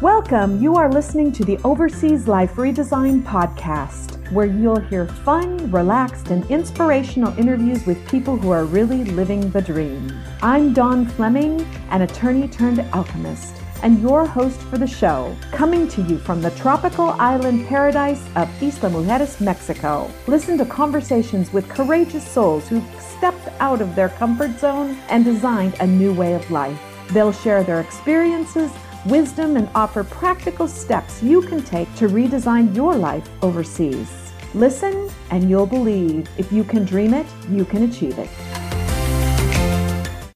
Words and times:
Welcome. 0.00 0.62
You 0.62 0.76
are 0.76 0.90
listening 0.90 1.30
to 1.32 1.44
the 1.44 1.58
Overseas 1.58 2.26
Life 2.26 2.54
Redesign 2.54 3.22
podcast, 3.22 4.32
where 4.32 4.46
you'll 4.46 4.80
hear 4.80 5.06
fun, 5.06 5.70
relaxed, 5.70 6.30
and 6.30 6.50
inspirational 6.50 7.38
interviews 7.38 7.84
with 7.84 8.08
people 8.08 8.38
who 8.38 8.50
are 8.50 8.64
really 8.64 9.04
living 9.04 9.50
the 9.50 9.60
dream. 9.60 10.10
I'm 10.40 10.72
Dawn 10.72 11.04
Fleming, 11.04 11.60
an 11.90 12.00
attorney 12.00 12.48
turned 12.48 12.80
alchemist, 12.94 13.56
and 13.82 14.00
your 14.00 14.24
host 14.24 14.58
for 14.62 14.78
the 14.78 14.86
show, 14.86 15.36
coming 15.52 15.86
to 15.88 16.00
you 16.04 16.16
from 16.16 16.40
the 16.40 16.52
tropical 16.52 17.10
island 17.18 17.68
paradise 17.68 18.26
of 18.36 18.48
Isla 18.62 18.88
Mujeres, 18.88 19.38
Mexico. 19.38 20.10
Listen 20.26 20.56
to 20.56 20.64
conversations 20.64 21.52
with 21.52 21.68
courageous 21.68 22.26
souls 22.26 22.66
who've 22.70 23.02
stepped 23.02 23.50
out 23.60 23.82
of 23.82 23.94
their 23.94 24.08
comfort 24.08 24.58
zone 24.58 24.96
and 25.10 25.26
designed 25.26 25.74
a 25.80 25.86
new 25.86 26.14
way 26.14 26.32
of 26.32 26.50
life. 26.50 26.80
They'll 27.10 27.32
share 27.32 27.62
their 27.62 27.82
experiences 27.82 28.70
wisdom, 29.06 29.56
and 29.56 29.68
offer 29.74 30.04
practical 30.04 30.68
steps 30.68 31.22
you 31.22 31.42
can 31.42 31.62
take 31.62 31.92
to 31.96 32.08
redesign 32.08 32.74
your 32.74 32.96
life 32.96 33.28
overseas. 33.42 34.32
Listen, 34.54 35.10
and 35.30 35.48
you'll 35.48 35.66
believe 35.66 36.28
if 36.38 36.52
you 36.52 36.64
can 36.64 36.84
dream 36.84 37.14
it, 37.14 37.26
you 37.48 37.64
can 37.64 37.84
achieve 37.84 38.18
it. 38.18 38.28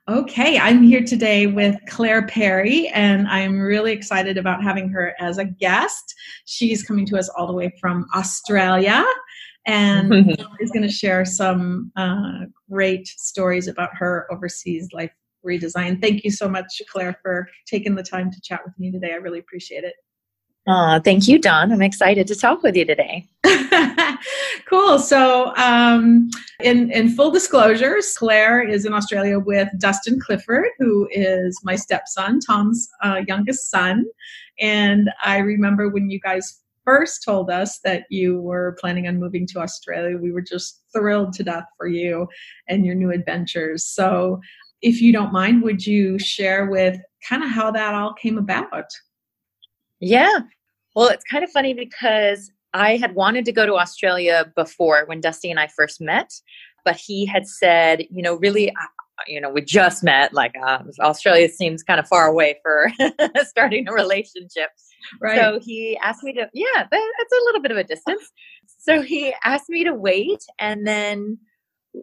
Okay, 0.06 0.58
I'm 0.58 0.82
here 0.82 1.02
today 1.02 1.46
with 1.46 1.76
Claire 1.88 2.26
Perry, 2.26 2.88
and 2.88 3.26
I'm 3.26 3.58
really 3.58 3.92
excited 3.92 4.36
about 4.36 4.62
having 4.62 4.88
her 4.90 5.14
as 5.18 5.38
a 5.38 5.44
guest. 5.44 6.14
She's 6.44 6.82
coming 6.82 7.06
to 7.06 7.18
us 7.18 7.28
all 7.30 7.46
the 7.46 7.54
way 7.54 7.72
from 7.80 8.06
Australia 8.14 9.04
and 9.66 10.30
is 10.60 10.70
going 10.70 10.82
to 10.82 10.92
share 10.92 11.24
some 11.24 11.90
uh, 11.96 12.40
great 12.70 13.06
stories 13.06 13.66
about 13.68 13.90
her 13.94 14.26
overseas 14.30 14.88
life 14.92 15.10
redesign. 15.44 16.00
Thank 16.00 16.24
you 16.24 16.30
so 16.30 16.48
much, 16.48 16.80
Claire, 16.90 17.18
for 17.22 17.48
taking 17.66 17.94
the 17.94 18.02
time 18.02 18.30
to 18.30 18.40
chat 18.40 18.60
with 18.64 18.74
me 18.78 18.90
today. 18.90 19.12
I 19.12 19.16
really 19.16 19.38
appreciate 19.38 19.84
it. 19.84 19.94
Uh, 20.66 20.98
thank 20.98 21.28
you, 21.28 21.38
Dawn. 21.38 21.70
I'm 21.72 21.82
excited 21.82 22.26
to 22.26 22.34
talk 22.34 22.62
with 22.62 22.74
you 22.74 22.86
today. 22.86 23.28
cool. 24.66 24.98
So, 24.98 25.54
um, 25.56 26.30
in 26.60 26.90
in 26.90 27.10
full 27.10 27.30
disclosures, 27.30 28.14
Claire 28.16 28.66
is 28.66 28.86
in 28.86 28.94
Australia 28.94 29.38
with 29.38 29.68
Dustin 29.78 30.18
Clifford, 30.18 30.68
who 30.78 31.06
is 31.10 31.60
my 31.64 31.76
stepson, 31.76 32.40
Tom's 32.40 32.88
uh, 33.02 33.20
youngest 33.28 33.70
son. 33.70 34.06
And 34.58 35.10
I 35.22 35.38
remember 35.38 35.90
when 35.90 36.08
you 36.08 36.18
guys 36.18 36.62
first 36.84 37.22
told 37.22 37.50
us 37.50 37.80
that 37.80 38.04
you 38.10 38.40
were 38.40 38.76
planning 38.78 39.06
on 39.08 39.18
moving 39.18 39.46
to 39.48 39.60
Australia, 39.60 40.16
we 40.16 40.32
were 40.32 40.42
just 40.42 40.82
thrilled 40.92 41.32
to 41.34 41.42
death 41.42 41.64
for 41.76 41.86
you 41.86 42.28
and 42.68 42.84
your 42.84 42.94
new 42.94 43.10
adventures. 43.10 43.84
So 43.84 44.40
if 44.84 45.00
you 45.00 45.12
don't 45.12 45.32
mind, 45.32 45.62
would 45.62 45.86
you 45.86 46.18
share 46.18 46.66
with 46.66 47.00
kind 47.26 47.42
of 47.42 47.50
how 47.50 47.70
that 47.70 47.94
all 47.94 48.12
came 48.12 48.36
about? 48.36 48.90
Yeah. 49.98 50.40
Well, 50.94 51.08
it's 51.08 51.24
kind 51.24 51.42
of 51.42 51.50
funny 51.50 51.72
because 51.72 52.50
I 52.74 52.98
had 52.98 53.14
wanted 53.14 53.46
to 53.46 53.52
go 53.52 53.64
to 53.64 53.76
Australia 53.76 54.52
before 54.54 55.04
when 55.06 55.22
Dusty 55.22 55.50
and 55.50 55.58
I 55.58 55.68
first 55.68 56.02
met, 56.02 56.30
but 56.84 56.96
he 56.96 57.24
had 57.24 57.48
said, 57.48 58.04
you 58.10 58.22
know, 58.22 58.34
really, 58.34 58.74
you 59.26 59.40
know, 59.40 59.48
we 59.48 59.62
just 59.62 60.04
met. 60.04 60.34
Like 60.34 60.54
uh, 60.62 60.80
Australia 61.00 61.48
seems 61.48 61.82
kind 61.82 61.98
of 61.98 62.06
far 62.06 62.26
away 62.26 62.58
for 62.62 62.92
starting 63.44 63.88
a 63.88 63.92
relationship. 63.92 64.68
Right. 65.18 65.40
So 65.40 65.60
he 65.62 65.98
asked 66.02 66.22
me 66.22 66.34
to, 66.34 66.46
yeah, 66.52 66.86
that's 66.90 67.32
a 67.32 67.44
little 67.46 67.62
bit 67.62 67.70
of 67.70 67.78
a 67.78 67.84
distance. 67.84 68.30
So 68.78 69.00
he 69.00 69.34
asked 69.44 69.70
me 69.70 69.82
to 69.84 69.94
wait, 69.94 70.44
and 70.58 70.86
then 70.86 71.38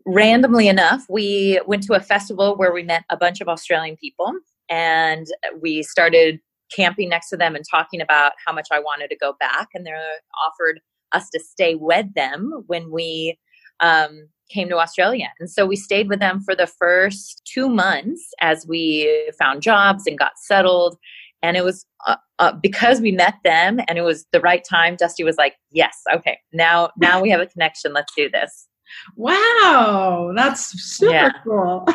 randomly 0.05 0.67
enough, 0.67 1.05
we 1.09 1.59
went 1.65 1.83
to 1.83 1.93
a 1.93 1.99
festival 1.99 2.55
where 2.55 2.73
we 2.73 2.83
met 2.83 3.03
a 3.09 3.17
bunch 3.17 3.41
of 3.41 3.47
Australian 3.47 3.97
people 3.97 4.31
and 4.69 5.27
we 5.61 5.83
started 5.83 6.39
camping 6.73 7.09
next 7.09 7.29
to 7.29 7.37
them 7.37 7.55
and 7.55 7.65
talking 7.69 8.01
about 8.01 8.33
how 8.45 8.53
much 8.53 8.69
I 8.71 8.79
wanted 8.79 9.09
to 9.09 9.17
go 9.17 9.33
back. 9.39 9.69
And 9.73 9.85
they 9.85 9.91
offered 9.91 10.79
us 11.11 11.29
to 11.31 11.39
stay 11.39 11.75
with 11.75 12.13
them 12.13 12.63
when 12.67 12.91
we 12.91 13.37
um, 13.81 14.29
came 14.49 14.69
to 14.69 14.77
Australia. 14.77 15.31
And 15.39 15.49
so 15.49 15.65
we 15.65 15.75
stayed 15.75 16.07
with 16.07 16.19
them 16.19 16.41
for 16.41 16.55
the 16.55 16.67
first 16.67 17.41
two 17.45 17.69
months 17.69 18.21
as 18.39 18.65
we 18.67 19.31
found 19.37 19.61
jobs 19.61 20.03
and 20.07 20.17
got 20.17 20.33
settled. 20.37 20.97
And 21.41 21.57
it 21.57 21.63
was 21.63 21.85
uh, 22.07 22.17
uh, 22.39 22.53
because 22.53 23.01
we 23.01 23.11
met 23.11 23.35
them 23.43 23.79
and 23.87 23.97
it 23.97 24.03
was 24.03 24.25
the 24.31 24.39
right 24.39 24.63
time. 24.63 24.95
Dusty 24.95 25.23
was 25.23 25.37
like, 25.37 25.55
"Yes, 25.71 25.97
okay, 26.13 26.37
now 26.53 26.91
now 26.97 27.19
we 27.19 27.31
have 27.31 27.41
a 27.41 27.47
connection. 27.47 27.93
Let's 27.93 28.13
do 28.15 28.29
this." 28.29 28.67
Wow, 29.15 30.33
that's 30.35 30.71
super 30.81 31.13
yeah. 31.13 31.29
cool. 31.43 31.85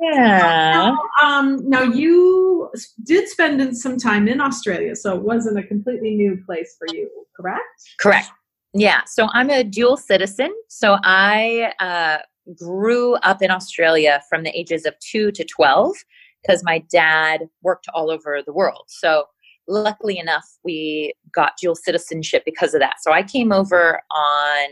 yeah. 0.00 0.94
Now, 0.98 0.98
um, 1.22 1.68
now 1.68 1.82
you 1.82 2.70
did 3.04 3.28
spend 3.28 3.76
some 3.76 3.96
time 3.96 4.28
in 4.28 4.40
Australia, 4.40 4.94
so 4.96 5.14
it 5.16 5.22
wasn't 5.22 5.58
a 5.58 5.62
completely 5.62 6.14
new 6.14 6.42
place 6.46 6.76
for 6.78 6.86
you, 6.94 7.10
correct? 7.36 7.62
Correct. 8.00 8.30
Yeah. 8.74 9.02
So 9.06 9.28
I'm 9.32 9.50
a 9.50 9.64
dual 9.64 9.96
citizen. 9.96 10.54
So 10.68 10.98
I 11.02 11.72
uh, 11.80 12.18
grew 12.56 13.14
up 13.16 13.42
in 13.42 13.50
Australia 13.50 14.20
from 14.28 14.42
the 14.44 14.56
ages 14.58 14.86
of 14.86 14.94
two 15.00 15.32
to 15.32 15.44
twelve 15.44 15.96
because 16.42 16.62
my 16.64 16.84
dad 16.90 17.48
worked 17.62 17.86
all 17.94 18.10
over 18.10 18.40
the 18.44 18.52
world. 18.52 18.84
So 18.88 19.24
luckily 19.66 20.18
enough, 20.18 20.46
we 20.64 21.14
got 21.34 21.52
dual 21.60 21.74
citizenship 21.74 22.42
because 22.44 22.74
of 22.74 22.80
that. 22.80 22.96
So 23.02 23.12
I 23.12 23.22
came 23.22 23.52
over 23.52 24.00
on 24.10 24.68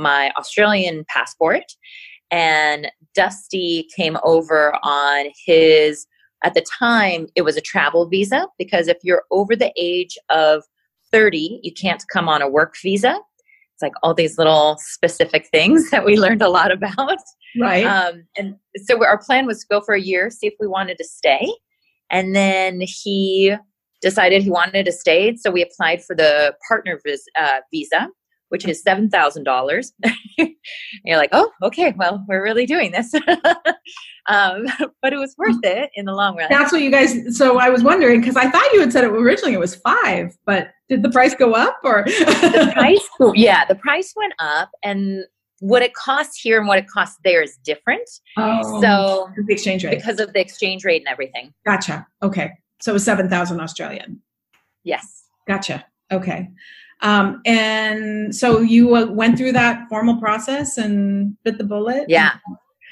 my 0.00 0.30
Australian 0.36 1.04
passport, 1.08 1.64
and 2.30 2.90
Dusty 3.14 3.88
came 3.96 4.16
over 4.22 4.74
on 4.82 5.26
his, 5.44 6.06
at 6.44 6.54
the 6.54 6.64
time, 6.78 7.26
it 7.34 7.42
was 7.42 7.56
a 7.56 7.60
travel 7.60 8.08
visa 8.08 8.46
because 8.58 8.88
if 8.88 8.98
you're 9.02 9.24
over 9.30 9.56
the 9.56 9.72
age 9.76 10.16
of 10.28 10.62
30, 11.12 11.60
you 11.62 11.72
can't 11.72 12.04
come 12.12 12.28
on 12.28 12.40
a 12.40 12.48
work 12.48 12.74
visa. 12.80 13.18
It's 13.74 13.82
like 13.82 13.92
all 14.02 14.14
these 14.14 14.38
little 14.38 14.76
specific 14.78 15.48
things 15.48 15.90
that 15.90 16.04
we 16.04 16.16
learned 16.16 16.42
a 16.42 16.48
lot 16.48 16.70
about. 16.70 17.18
Right. 17.60 17.84
Um, 17.84 18.24
and 18.36 18.54
so 18.76 19.04
our 19.04 19.18
plan 19.18 19.46
was 19.46 19.60
to 19.60 19.66
go 19.68 19.80
for 19.80 19.94
a 19.94 20.00
year, 20.00 20.30
see 20.30 20.46
if 20.46 20.54
we 20.60 20.68
wanted 20.68 20.98
to 20.98 21.04
stay. 21.04 21.52
And 22.10 22.34
then 22.34 22.80
he 22.80 23.56
decided 24.00 24.42
he 24.42 24.50
wanted 24.50 24.86
to 24.86 24.92
stay. 24.92 25.36
So 25.36 25.50
we 25.50 25.62
applied 25.62 26.02
for 26.04 26.14
the 26.14 26.54
partner 26.68 27.00
vis- 27.04 27.26
uh, 27.38 27.60
visa 27.72 28.08
which 28.50 28.66
is 28.66 28.82
$7,000. 28.84 29.92
you're 31.04 31.16
like, 31.16 31.30
oh, 31.32 31.50
okay, 31.62 31.94
well, 31.96 32.24
we're 32.28 32.42
really 32.42 32.66
doing 32.66 32.92
this. 32.92 33.14
um, 34.26 34.66
but 35.02 35.12
it 35.12 35.16
was 35.16 35.34
worth 35.38 35.58
it 35.62 35.90
in 35.94 36.04
the 36.04 36.12
long 36.12 36.36
run. 36.36 36.48
That's 36.50 36.72
what 36.72 36.82
you 36.82 36.90
guys, 36.90 37.36
so 37.36 37.58
I 37.58 37.70
was 37.70 37.82
wondering, 37.82 38.20
because 38.20 38.36
I 38.36 38.50
thought 38.50 38.72
you 38.72 38.80
had 38.80 38.92
said 38.92 39.04
it 39.04 39.10
originally 39.10 39.54
it 39.54 39.60
was 39.60 39.76
five, 39.76 40.36
but 40.44 40.70
did 40.88 41.02
the 41.02 41.10
price 41.10 41.34
go 41.34 41.54
up 41.54 41.78
or? 41.82 42.04
the 42.06 42.70
price, 42.74 43.08
yeah, 43.34 43.64
the 43.64 43.76
price 43.76 44.12
went 44.16 44.34
up 44.38 44.70
and 44.82 45.24
what 45.60 45.82
it 45.82 45.94
costs 45.94 46.40
here 46.40 46.58
and 46.58 46.66
what 46.66 46.78
it 46.78 46.88
costs 46.88 47.18
there 47.22 47.42
is 47.42 47.56
different. 47.64 48.08
Oh, 48.36 48.80
so 48.80 49.30
the 49.46 49.52
exchange 49.52 49.84
rate. 49.84 49.96
Because 49.96 50.18
of 50.18 50.32
the 50.32 50.40
exchange 50.40 50.84
rate 50.84 51.02
and 51.02 51.08
everything. 51.08 51.52
Gotcha. 51.64 52.06
Okay. 52.22 52.52
So 52.80 52.92
it 52.92 52.94
was 52.94 53.04
7,000 53.04 53.60
Australian. 53.60 54.22
Yes. 54.84 55.24
Gotcha. 55.46 55.84
Okay. 56.10 56.48
Um, 57.02 57.40
and 57.46 58.34
so 58.34 58.60
you 58.60 58.94
uh, 58.94 59.06
went 59.06 59.38
through 59.38 59.52
that 59.52 59.88
formal 59.88 60.16
process 60.16 60.76
and 60.78 61.36
bit 61.44 61.58
the 61.58 61.64
bullet? 61.64 62.04
Yeah. 62.08 62.34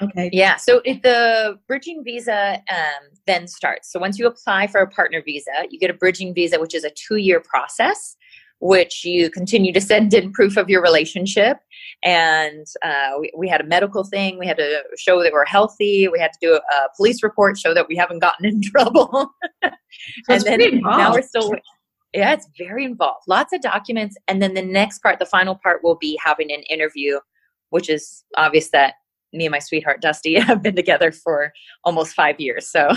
Okay. 0.01 0.29
Yeah. 0.31 0.55
So 0.55 0.81
if 0.85 1.01
the 1.01 1.59
bridging 1.67 2.03
visa 2.03 2.61
um, 2.71 3.09
then 3.27 3.47
starts. 3.47 3.91
So 3.91 3.99
once 3.99 4.17
you 4.17 4.27
apply 4.27 4.67
for 4.67 4.81
a 4.81 4.87
partner 4.89 5.21
visa, 5.23 5.51
you 5.69 5.79
get 5.79 5.89
a 5.89 5.93
bridging 5.93 6.33
visa, 6.33 6.59
which 6.59 6.73
is 6.73 6.83
a 6.83 6.89
two 6.91 7.17
year 7.17 7.41
process, 7.41 8.15
which 8.59 9.03
you 9.03 9.29
continue 9.29 9.73
to 9.73 9.81
send 9.81 10.13
in 10.13 10.31
proof 10.31 10.57
of 10.57 10.69
your 10.69 10.81
relationship. 10.81 11.57
And 12.03 12.65
uh, 12.81 13.11
we, 13.19 13.31
we, 13.37 13.49
had 13.49 13.61
a 13.61 13.65
medical 13.65 14.03
thing. 14.05 14.39
We 14.39 14.47
had 14.47 14.57
to 14.57 14.83
show 14.97 15.21
that 15.21 15.33
we're 15.33 15.45
healthy. 15.45 16.07
We 16.07 16.19
had 16.19 16.31
to 16.33 16.39
do 16.41 16.53
a, 16.53 16.57
a 16.57 16.87
police 16.95 17.21
report, 17.21 17.57
show 17.57 17.73
that 17.73 17.87
we 17.89 17.97
haven't 17.97 18.19
gotten 18.19 18.45
in 18.45 18.61
trouble. 18.71 19.31
and 19.61 20.41
then 20.43 20.79
now 20.81 21.13
we're 21.13 21.21
still 21.21 21.51
yeah, 22.13 22.33
it's 22.33 22.49
very 22.57 22.85
involved. 22.85 23.23
Lots 23.27 23.53
of 23.53 23.61
documents. 23.61 24.17
And 24.27 24.41
then 24.41 24.53
the 24.53 24.61
next 24.61 24.99
part, 24.99 25.19
the 25.19 25.25
final 25.25 25.55
part, 25.55 25.83
will 25.83 25.95
be 25.95 26.19
having 26.23 26.51
an 26.51 26.63
interview, 26.63 27.19
which 27.69 27.89
is 27.89 28.23
obvious 28.35 28.69
that 28.69 28.95
me 29.31 29.45
and 29.45 29.51
my 29.51 29.59
sweetheart 29.59 30.01
Dusty 30.01 30.39
have 30.39 30.63
been 30.63 30.75
together 30.75 31.11
for 31.11 31.53
almost 31.83 32.13
five 32.13 32.39
years. 32.39 32.67
So, 32.67 32.89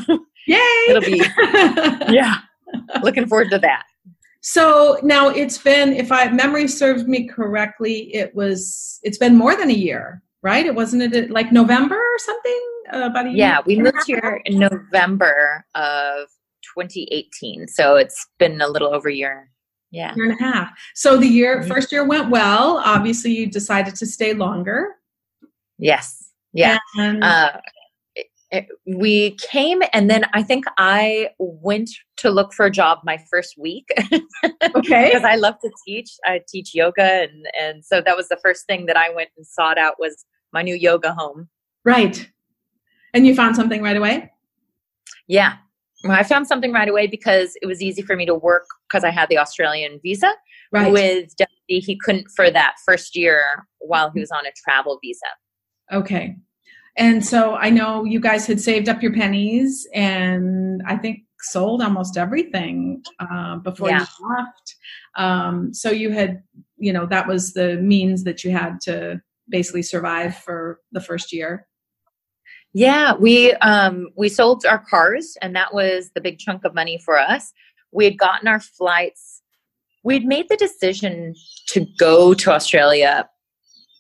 yay! 0.47 0.59
It'll 0.89 1.03
be, 1.03 1.23
yeah, 2.13 2.39
looking 3.03 3.27
forward 3.27 3.51
to 3.51 3.59
that. 3.59 3.85
So 4.41 4.99
now 5.05 5.29
it's 5.29 5.59
been, 5.59 5.93
if 5.93 6.11
I 6.11 6.29
memory 6.29 6.67
serves 6.67 7.05
me 7.05 7.29
correctly, 7.29 8.13
it 8.15 8.35
was, 8.35 8.99
it's 9.05 9.19
been 9.19 9.37
more 9.37 9.55
than 9.55 9.71
a 9.71 9.75
year, 9.75 10.21
right? 10.43 10.67
It 10.67 10.75
wasn't 10.75 11.15
it 11.15 11.31
like 11.31 11.53
November 11.53 11.95
or 11.97 12.19
something? 12.19 12.69
Uh, 12.93 13.07
about 13.11 13.27
a 13.27 13.29
year? 13.29 13.39
Yeah, 13.39 13.61
we 13.65 13.77
moved 13.77 14.05
here 14.05 14.41
in 14.45 14.59
November 14.59 15.65
of 15.77 16.29
2018. 16.75 17.69
So 17.69 17.97
it's 17.97 18.27
been 18.39 18.61
a 18.61 18.69
little 18.69 18.95
over 18.95 19.09
a 19.09 19.15
year. 19.15 19.51
Yeah. 19.91 20.15
Year 20.15 20.31
and 20.31 20.41
a 20.41 20.43
half. 20.43 20.71
So 20.95 21.17
the 21.17 21.27
year 21.27 21.59
mm-hmm. 21.59 21.69
first 21.69 21.93
year 21.93 22.05
went 22.05 22.31
well. 22.31 22.83
Obviously 22.85 23.33
you 23.33 23.47
decided 23.47 23.95
to 23.97 24.07
stay 24.07 24.33
longer. 24.33 24.97
Yes. 25.79 26.31
Yeah. 26.53 26.79
And, 26.97 27.23
uh, 27.23 27.61
it, 28.51 28.69
we 28.87 29.31
came 29.37 29.81
and 29.95 30.11
then 30.11 30.27
I 30.35 30.43
think 30.43 30.67
I 30.77 31.31
went 31.39 31.89
to 32.19 32.31
look 32.31 32.53
for 32.53 32.67
a 32.67 32.71
job 32.71 32.99
my 33.03 33.19
first 33.31 33.55
week. 33.59 33.89
okay. 34.75 35.07
because 35.07 35.25
I 35.25 35.37
love 35.37 35.55
to 35.61 35.71
teach. 35.87 36.11
I 36.27 36.41
teach 36.47 36.75
yoga 36.75 37.23
and 37.23 37.47
and 37.59 37.85
so 37.85 38.03
that 38.03 38.15
was 38.15 38.29
the 38.29 38.39
first 38.43 38.67
thing 38.67 38.85
that 38.87 38.97
I 38.97 39.09
went 39.09 39.31
and 39.39 39.47
sought 39.47 39.79
out 39.79 39.95
was 39.99 40.27
my 40.53 40.61
new 40.61 40.75
yoga 40.75 41.15
home. 41.15 41.49
Right. 41.85 42.29
And 43.15 43.27
you 43.27 43.35
found 43.35 43.57
something 43.57 43.83
right 43.83 43.97
away? 43.97 44.31
Yeah. 45.27 45.55
I 46.05 46.23
found 46.23 46.47
something 46.47 46.73
right 46.73 46.89
away 46.89 47.07
because 47.07 47.57
it 47.63 47.67
was 47.67 47.83
easy 47.83 48.03
for 48.03 48.17
me 48.17 48.27
to 48.27 48.35
work 48.35 48.67
because 48.89 49.05
I 49.05 49.11
had 49.11 49.29
the 49.29 49.39
Australian 49.39 50.01
visa. 50.03 50.33
Right. 50.73 50.91
With 50.91 51.37
Dusty, 51.37 51.81
he 51.81 51.99
couldn't 52.03 52.29
for 52.35 52.51
that 52.51 52.77
first 52.85 53.15
year 53.15 53.67
while 53.79 54.11
he 54.11 54.21
was 54.21 54.31
on 54.31 54.47
a 54.47 54.53
travel 54.65 54.99
visa. 55.03 55.27
Okay. 55.93 56.37
And 56.97 57.25
so 57.25 57.55
I 57.55 57.71
know 57.71 58.05
you 58.05 58.21
guys 58.21 58.47
had 58.47 58.61
saved 58.61 58.89
up 58.89 59.03
your 59.03 59.13
pennies 59.13 59.87
and 59.95 60.83
I 60.87 60.97
think 60.97 61.21
sold 61.41 61.83
almost 61.83 62.17
everything 62.17 63.03
uh, 63.19 63.57
before 63.57 63.89
Yeah. 63.91 64.01
you 64.01 64.29
left. 64.29 64.77
Um, 65.17 65.75
so 65.75 65.91
you 65.91 66.11
had, 66.11 66.43
you 66.79 66.93
know, 66.93 67.07
that 67.07 67.27
was 67.27 67.53
the 67.53 67.77
means 67.77 68.25
that 68.25 68.45
you 68.45 68.51
had 68.53 68.81
to 68.83 69.21
basically 69.49 69.83
survive 69.83 70.37
for 70.37 70.81
the 70.93 71.01
first 71.01 71.33
year. 71.33 71.67
Yeah, 72.75 73.15
we 73.15 73.53
um 73.55 74.09
we 74.17 74.29
sold 74.29 74.65
our 74.65 74.79
cars 74.79 75.37
and 75.43 75.55
that 75.55 75.75
was 75.75 76.11
the 76.15 76.21
big 76.21 76.39
chunk 76.39 76.65
of 76.65 76.75
money 76.75 76.99
for 77.05 77.19
us. 77.19 77.53
We 77.93 78.05
had 78.05 78.19
gotten 78.19 78.49
our 78.49 78.61
flights. 78.61 79.43
We'd 80.05 80.25
made 80.25 80.49
the 80.49 80.57
decision 80.57 81.35
to 81.69 81.87
go 81.99 82.35
to 82.35 82.51
Australia 82.51 83.29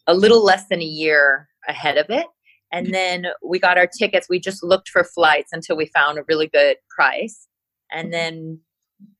a 0.06 0.14
little 0.14 0.42
less 0.42 0.66
than 0.68 0.80
a 0.80 0.84
year 0.84 1.48
ahead 1.68 1.96
of 1.96 2.06
it. 2.08 2.26
And 2.72 2.92
then 2.92 3.26
we 3.44 3.58
got 3.58 3.76
our 3.76 3.86
tickets. 3.86 4.28
We 4.30 4.40
just 4.40 4.62
looked 4.64 4.88
for 4.88 5.04
flights 5.04 5.52
until 5.52 5.76
we 5.76 5.86
found 5.86 6.18
a 6.18 6.24
really 6.26 6.48
good 6.48 6.78
price 6.88 7.46
and 7.92 8.12
then 8.12 8.58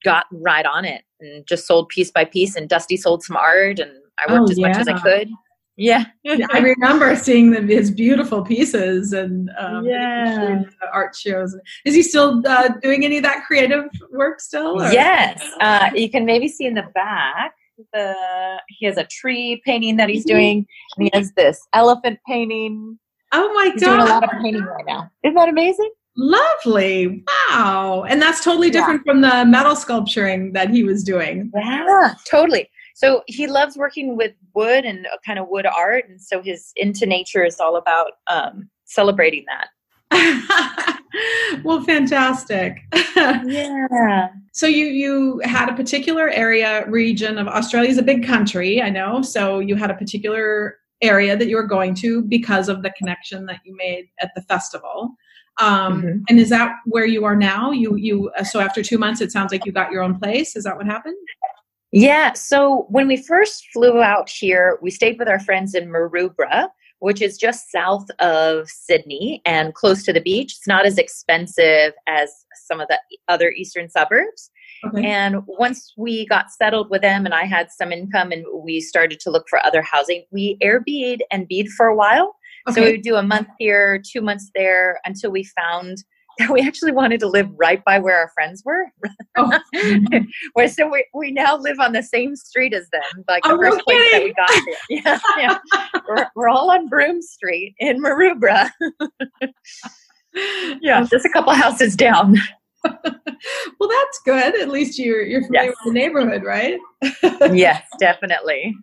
got 0.03 0.25
right 0.33 0.65
on 0.65 0.87
it 0.87 1.03
and 1.21 1.47
just 1.47 1.67
sold 1.67 1.91
piece 1.91 2.11
by 2.11 2.25
piece. 2.25 2.57
And 2.57 2.69
Dusty 2.69 2.97
sold 2.97 3.23
some 3.23 3.37
art 3.37 3.79
and 3.79 3.91
I 4.19 4.33
worked 4.33 4.49
Oh, 4.49 4.53
as 4.53 4.59
much 4.59 4.77
as 4.77 4.89
I 4.89 4.99
could. 4.99 5.29
Yeah. 5.77 6.05
I 6.27 6.59
remember 6.59 7.17
seeing 7.17 7.51
the, 7.51 7.61
his 7.63 7.91
beautiful 7.91 8.43
pieces 8.43 9.13
and 9.13 9.51
um, 9.59 9.87
Yeah. 9.87 10.63
art 10.93 11.17
shows. 11.17 11.57
Is 11.85 11.95
he 11.95 12.03
still 12.03 12.43
uh, 12.47 12.69
doing 12.83 13.05
any 13.05 13.17
of 13.17 13.23
that 13.23 13.45
creative 13.47 13.85
work 14.11 14.41
still? 14.41 14.81
or- 14.83 14.93
Yes, 14.93 15.43
uh, 15.61 15.91
you 15.95 16.11
can 16.11 16.25
maybe 16.27 16.49
see 16.49 16.67
in 16.67 16.75
the 16.75 16.85
back. 16.95 17.55
The 17.95 18.15
he 18.69 18.87
has 18.87 18.97
a 18.99 19.05
tree 19.05 19.61
painting 19.65 19.97
that 19.97 20.09
he's 20.09 20.25
doing, 20.25 20.67
and 20.97 21.05
he 21.05 21.11
has 21.19 21.33
this 21.33 21.59
elephant 21.73 22.21
painting. 22.29 22.99
Oh 23.33 23.53
my 23.55 23.71
He's 23.73 23.83
doing 23.83 23.99
a 23.99 24.05
lot 24.05 24.23
of 24.23 24.31
painting 24.43 24.63
right 24.63 24.85
now. 24.87 25.11
Isn't 25.25 25.35
that 25.35 25.49
amazing? 25.49 25.91
Lovely! 26.15 27.25
Wow! 27.51 28.05
And 28.07 28.21
that's 28.21 28.45
totally 28.45 28.67
Yeah. 28.69 28.73
different 28.75 29.03
from 29.07 29.23
the 29.23 29.45
metal 29.47 29.75
sculpturing 29.75 30.53
that 30.53 30.69
he 30.71 30.85
was 30.85 31.03
doing. 31.03 31.51
Yeah, 31.57 32.13
totally. 32.31 32.69
So 32.95 33.23
he 33.27 33.47
loves 33.47 33.77
working 33.77 34.17
with 34.17 34.33
wood 34.55 34.85
and 34.85 35.07
uh, 35.07 35.17
kind 35.25 35.39
of 35.39 35.49
wood 35.49 35.67
art, 35.67 36.09
and 36.09 36.21
so 36.21 36.43
his 36.43 36.73
into 36.77 37.07
nature 37.07 37.45
is 37.45 37.59
all 37.61 37.77
about 37.77 38.13
um, 38.29 38.69
celebrating 38.85 39.45
that. 39.47 39.69
well, 41.65 41.83
fantastic. 41.83 42.79
Yeah. 43.45 44.29
so 44.53 44.67
you 44.67 44.87
you 44.87 45.41
had 45.45 45.69
a 45.69 45.75
particular 45.75 46.29
area 46.31 46.89
region 46.89 47.39
of 47.39 47.47
Australia 47.47 47.89
is 47.91 47.99
a 47.99 48.03
big 48.03 48.27
country, 48.27 48.83
I 48.83 48.91
know. 48.91 49.23
So 49.23 49.59
you 49.61 49.77
had 49.77 49.91
a 49.91 49.95
particular 49.95 50.79
area 51.03 51.37
that 51.37 51.49
you 51.49 51.57
were 51.57 51.67
going 51.67 51.95
to 51.97 52.23
because 52.23 52.69
of 52.69 52.83
the 52.83 52.91
connection 52.91 53.47
that 53.47 53.61
you 53.65 53.77
made 53.77 54.07
at 54.21 54.31
the 54.35 54.43
festival. 54.43 55.15
Um, 55.61 56.03
Mhm. 56.03 56.23
And 56.29 56.39
is 56.41 56.49
that 56.49 56.73
where 56.87 57.05
you 57.07 57.25
are 57.25 57.37
now? 57.37 57.71
You 57.71 57.97
you 57.97 58.31
uh, 58.39 58.45
so 58.45 58.61
after 58.61 58.83
two 58.83 58.99
months, 58.99 59.21
it 59.21 59.31
sounds 59.31 59.53
like 59.53 59.67
you 59.67 59.73
got 59.73 59.93
your 59.93 60.03
own 60.03 60.19
place. 60.19 60.57
Is 60.57 60.65
that 60.65 60.77
what 60.77 60.87
happened? 60.87 61.17
Yeah. 61.93 62.33
So 62.33 62.87
when 62.89 63.07
we 63.07 63.17
first 63.19 63.67
flew 63.73 64.01
out 64.01 64.31
here, 64.31 64.79
we 64.81 64.91
stayed 64.91 65.19
with 65.19 65.29
our 65.29 65.39
friends 65.39 65.75
in 65.75 65.89
Maroubra, 65.89 66.69
which 67.01 67.21
is 67.21 67.37
just 67.37 67.71
south 67.71 68.07
of 68.19 68.69
Sydney 68.69 69.43
and 69.45 69.75
close 69.75 70.03
to 70.05 70.13
the 70.13 70.21
beach. 70.21 70.55
It's 70.57 70.67
not 70.67 70.87
as 70.87 70.97
expensive 70.97 71.93
as 72.09 72.31
some 72.67 72.81
of 72.81 72.89
the 72.89 72.99
other 73.29 73.51
eastern 73.51 73.91
suburbs. 73.91 74.51
Okay. 74.87 75.05
And 75.05 75.43
once 75.47 75.93
we 75.97 76.27
got 76.27 76.51
settled 76.51 76.89
with 76.91 77.03
them 77.03 77.27
and 77.27 77.35
I 77.35 77.45
had 77.45 77.71
some 77.71 77.93
income 77.93 78.33
and 78.33 78.45
we 78.65 78.81
started 78.81 79.21
to 79.21 79.31
look 79.31 79.47
for 79.49 79.65
other 79.65 79.83
housing, 79.83 80.25
we 80.33 80.57
Airbnb 80.63 81.19
and 81.31 81.47
B'd 81.47 81.69
for 81.71 81.87
a 81.87 81.95
while. 81.95 82.35
So 82.71 82.81
we 82.81 82.93
would 82.93 83.03
do 83.03 83.17
a 83.17 83.23
month 83.25 83.49
here, 83.59 84.01
two 84.01 84.21
months 84.21 84.51
there 84.55 85.01
until 85.05 85.33
we 85.33 85.43
found 85.43 85.99
we 86.51 86.61
actually 86.61 86.93
wanted 86.93 87.21
to 87.21 87.29
live 87.29 87.49
right 87.57 87.85
by 87.85 87.99
where 87.99 88.17
our 88.19 88.31
friends 88.35 88.63
were. 88.65 88.87
Oh. 89.37 89.59
Where 90.55 90.69
so 90.69 90.89
we, 90.89 91.07
we 91.15 91.31
now 91.31 91.57
live 91.57 91.79
on 91.81 91.93
the 91.93 92.03
same 92.03 92.37
street 92.37 92.75
as 92.75 92.89
them, 92.91 93.25
like 93.29 93.43
the 93.45 93.51
Oh, 93.53 93.57
first 93.59 93.81
place 93.85 94.13
that 94.13 94.23
we 94.25 94.35
got 94.35 94.51
here. 94.51 94.77
Yeah, 95.05 95.19
yeah. 95.39 95.59
we're, 96.09 96.27
we're 96.37 96.49
all 96.49 96.71
on 96.71 96.89
Broome 96.89 97.23
Street 97.23 97.75
in 97.79 98.03
Maroubra. 98.03 98.71
Yeah, 100.81 101.05
just 101.11 101.27
a 101.27 101.29
couple 101.31 101.53
houses 101.53 101.95
down. 101.95 102.37
well, 102.85 103.89
that's 103.89 104.21
good. 104.25 104.61
At 104.61 104.71
least 104.71 104.99
you're 104.99 105.23
you're 105.23 105.43
familiar 105.43 105.69
Yes. 105.71 105.77
with 105.85 105.95
the 105.95 105.99
neighborhood, 106.01 106.43
right? 106.45 106.79
yes, 107.55 107.83
definitely. 107.99 108.75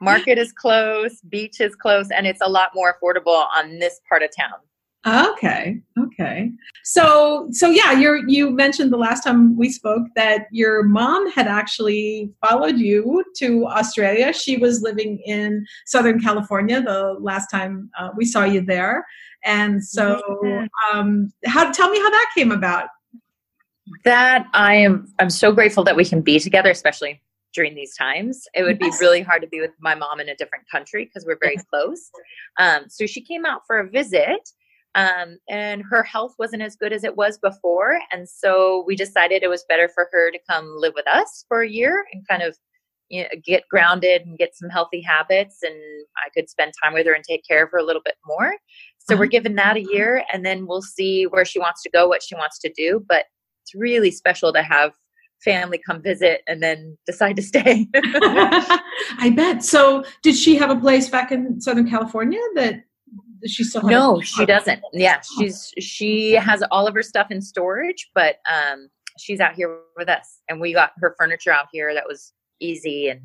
Market 0.00 0.36
is 0.38 0.52
close, 0.52 1.20
beach 1.28 1.60
is 1.60 1.74
close, 1.76 2.10
and 2.10 2.26
it's 2.26 2.40
a 2.42 2.48
lot 2.48 2.70
more 2.74 2.94
affordable 2.94 3.46
on 3.56 3.78
this 3.78 4.00
part 4.08 4.22
of 4.22 4.30
town. 4.36 4.58
Okay. 5.06 5.82
Okay. 5.98 6.50
So 6.82 7.48
so 7.50 7.68
yeah, 7.68 7.92
you 7.92 8.24
you 8.26 8.50
mentioned 8.50 8.90
the 8.92 8.96
last 8.96 9.22
time 9.22 9.56
we 9.56 9.70
spoke 9.70 10.06
that 10.16 10.46
your 10.50 10.82
mom 10.82 11.30
had 11.30 11.46
actually 11.46 12.32
followed 12.40 12.78
you 12.78 13.22
to 13.36 13.66
Australia. 13.66 14.32
She 14.32 14.56
was 14.56 14.80
living 14.80 15.18
in 15.26 15.66
Southern 15.84 16.20
California 16.20 16.80
the 16.80 17.16
last 17.20 17.50
time 17.50 17.90
uh, 17.98 18.10
we 18.16 18.24
saw 18.24 18.44
you 18.44 18.62
there, 18.62 19.04
and 19.44 19.84
so 19.84 20.22
um, 20.92 21.30
how 21.44 21.70
tell 21.70 21.90
me 21.90 21.98
how 21.98 22.10
that 22.10 22.30
came 22.34 22.50
about. 22.50 22.88
That 24.04 24.46
I 24.54 24.74
am 24.76 25.12
I'm 25.18 25.30
so 25.30 25.52
grateful 25.52 25.84
that 25.84 25.96
we 25.96 26.06
can 26.06 26.22
be 26.22 26.40
together, 26.40 26.70
especially 26.70 27.20
during 27.54 27.74
these 27.74 27.94
times. 27.96 28.46
It 28.54 28.62
would 28.62 28.78
be 28.78 28.90
really 29.00 29.20
hard 29.20 29.42
to 29.42 29.48
be 29.48 29.60
with 29.60 29.70
my 29.80 29.94
mom 29.94 30.18
in 30.20 30.28
a 30.28 30.36
different 30.36 30.68
country 30.70 31.04
because 31.04 31.24
we're 31.24 31.38
very 31.40 31.56
close. 31.70 32.10
Um, 32.58 32.84
so 32.88 33.06
she 33.06 33.20
came 33.20 33.44
out 33.44 33.62
for 33.66 33.78
a 33.78 33.88
visit. 33.88 34.50
Um, 34.94 35.38
and 35.48 35.82
her 35.90 36.02
health 36.02 36.34
wasn't 36.38 36.62
as 36.62 36.76
good 36.76 36.92
as 36.92 37.02
it 37.04 37.16
was 37.16 37.38
before. 37.38 37.98
And 38.12 38.28
so 38.28 38.84
we 38.86 38.94
decided 38.96 39.42
it 39.42 39.48
was 39.48 39.64
better 39.68 39.88
for 39.88 40.08
her 40.12 40.30
to 40.30 40.38
come 40.48 40.72
live 40.78 40.92
with 40.94 41.08
us 41.08 41.44
for 41.48 41.62
a 41.62 41.68
year 41.68 42.04
and 42.12 42.26
kind 42.28 42.42
of 42.42 42.56
you 43.10 43.22
know, 43.22 43.28
get 43.44 43.64
grounded 43.70 44.22
and 44.22 44.38
get 44.38 44.56
some 44.56 44.70
healthy 44.70 45.00
habits. 45.02 45.58
And 45.62 45.74
I 46.24 46.30
could 46.34 46.48
spend 46.48 46.72
time 46.82 46.94
with 46.94 47.06
her 47.06 47.12
and 47.12 47.24
take 47.24 47.42
care 47.46 47.64
of 47.64 47.70
her 47.72 47.78
a 47.78 47.84
little 47.84 48.02
bit 48.04 48.14
more. 48.26 48.56
So 48.98 49.14
we're 49.16 49.24
Uh-huh. 49.24 49.30
giving 49.30 49.56
that 49.56 49.76
a 49.76 49.82
year 49.82 50.24
and 50.32 50.44
then 50.46 50.66
we'll 50.66 50.80
see 50.82 51.24
where 51.26 51.44
she 51.44 51.58
wants 51.58 51.82
to 51.82 51.90
go, 51.90 52.08
what 52.08 52.22
she 52.22 52.34
wants 52.34 52.58
to 52.60 52.72
do. 52.74 53.04
But 53.06 53.26
it's 53.62 53.74
really 53.74 54.10
special 54.10 54.52
to 54.52 54.62
have 54.62 54.92
family 55.44 55.78
come 55.84 56.00
visit 56.00 56.40
and 56.48 56.62
then 56.62 56.96
decide 57.06 57.36
to 57.36 57.42
stay. 57.52 57.86
I 57.94 59.32
bet. 59.36 59.62
So 59.62 60.04
did 60.22 60.36
she 60.36 60.56
have 60.56 60.70
a 60.70 60.76
place 60.76 61.08
back 61.10 61.32
in 61.32 61.60
Southern 61.60 61.88
California 61.90 62.40
that 62.54 62.84
she 63.46 63.64
still 63.64 63.82
no, 63.82 64.20
she 64.20 64.46
doesn't. 64.46 64.80
Yeah, 64.92 65.20
she's 65.38 65.72
she 65.78 66.32
has 66.32 66.62
all 66.70 66.86
of 66.86 66.94
her 66.94 67.02
stuff 67.02 67.30
in 67.30 67.40
storage, 67.40 68.10
but 68.14 68.36
um 68.50 68.88
she's 69.18 69.40
out 69.40 69.54
here 69.54 69.78
with 69.96 70.08
us 70.08 70.40
and 70.48 70.60
we 70.60 70.72
got 70.72 70.92
her 70.98 71.14
furniture 71.18 71.52
out 71.52 71.66
here 71.72 71.94
that 71.94 72.04
was 72.06 72.32
easy 72.60 73.08
and 73.08 73.20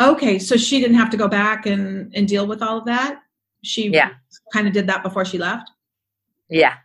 Okay, 0.00 0.38
so 0.38 0.56
she 0.56 0.80
didn't 0.80 0.96
have 0.96 1.10
to 1.10 1.16
go 1.16 1.28
back 1.28 1.66
and 1.66 2.12
and 2.14 2.26
deal 2.26 2.46
with 2.46 2.62
all 2.62 2.78
of 2.78 2.84
that. 2.86 3.20
She 3.62 3.88
Yeah. 3.88 4.10
kind 4.52 4.66
of 4.66 4.72
did 4.72 4.86
that 4.86 5.02
before 5.02 5.24
she 5.24 5.38
left. 5.38 5.70
yeah. 6.48 6.76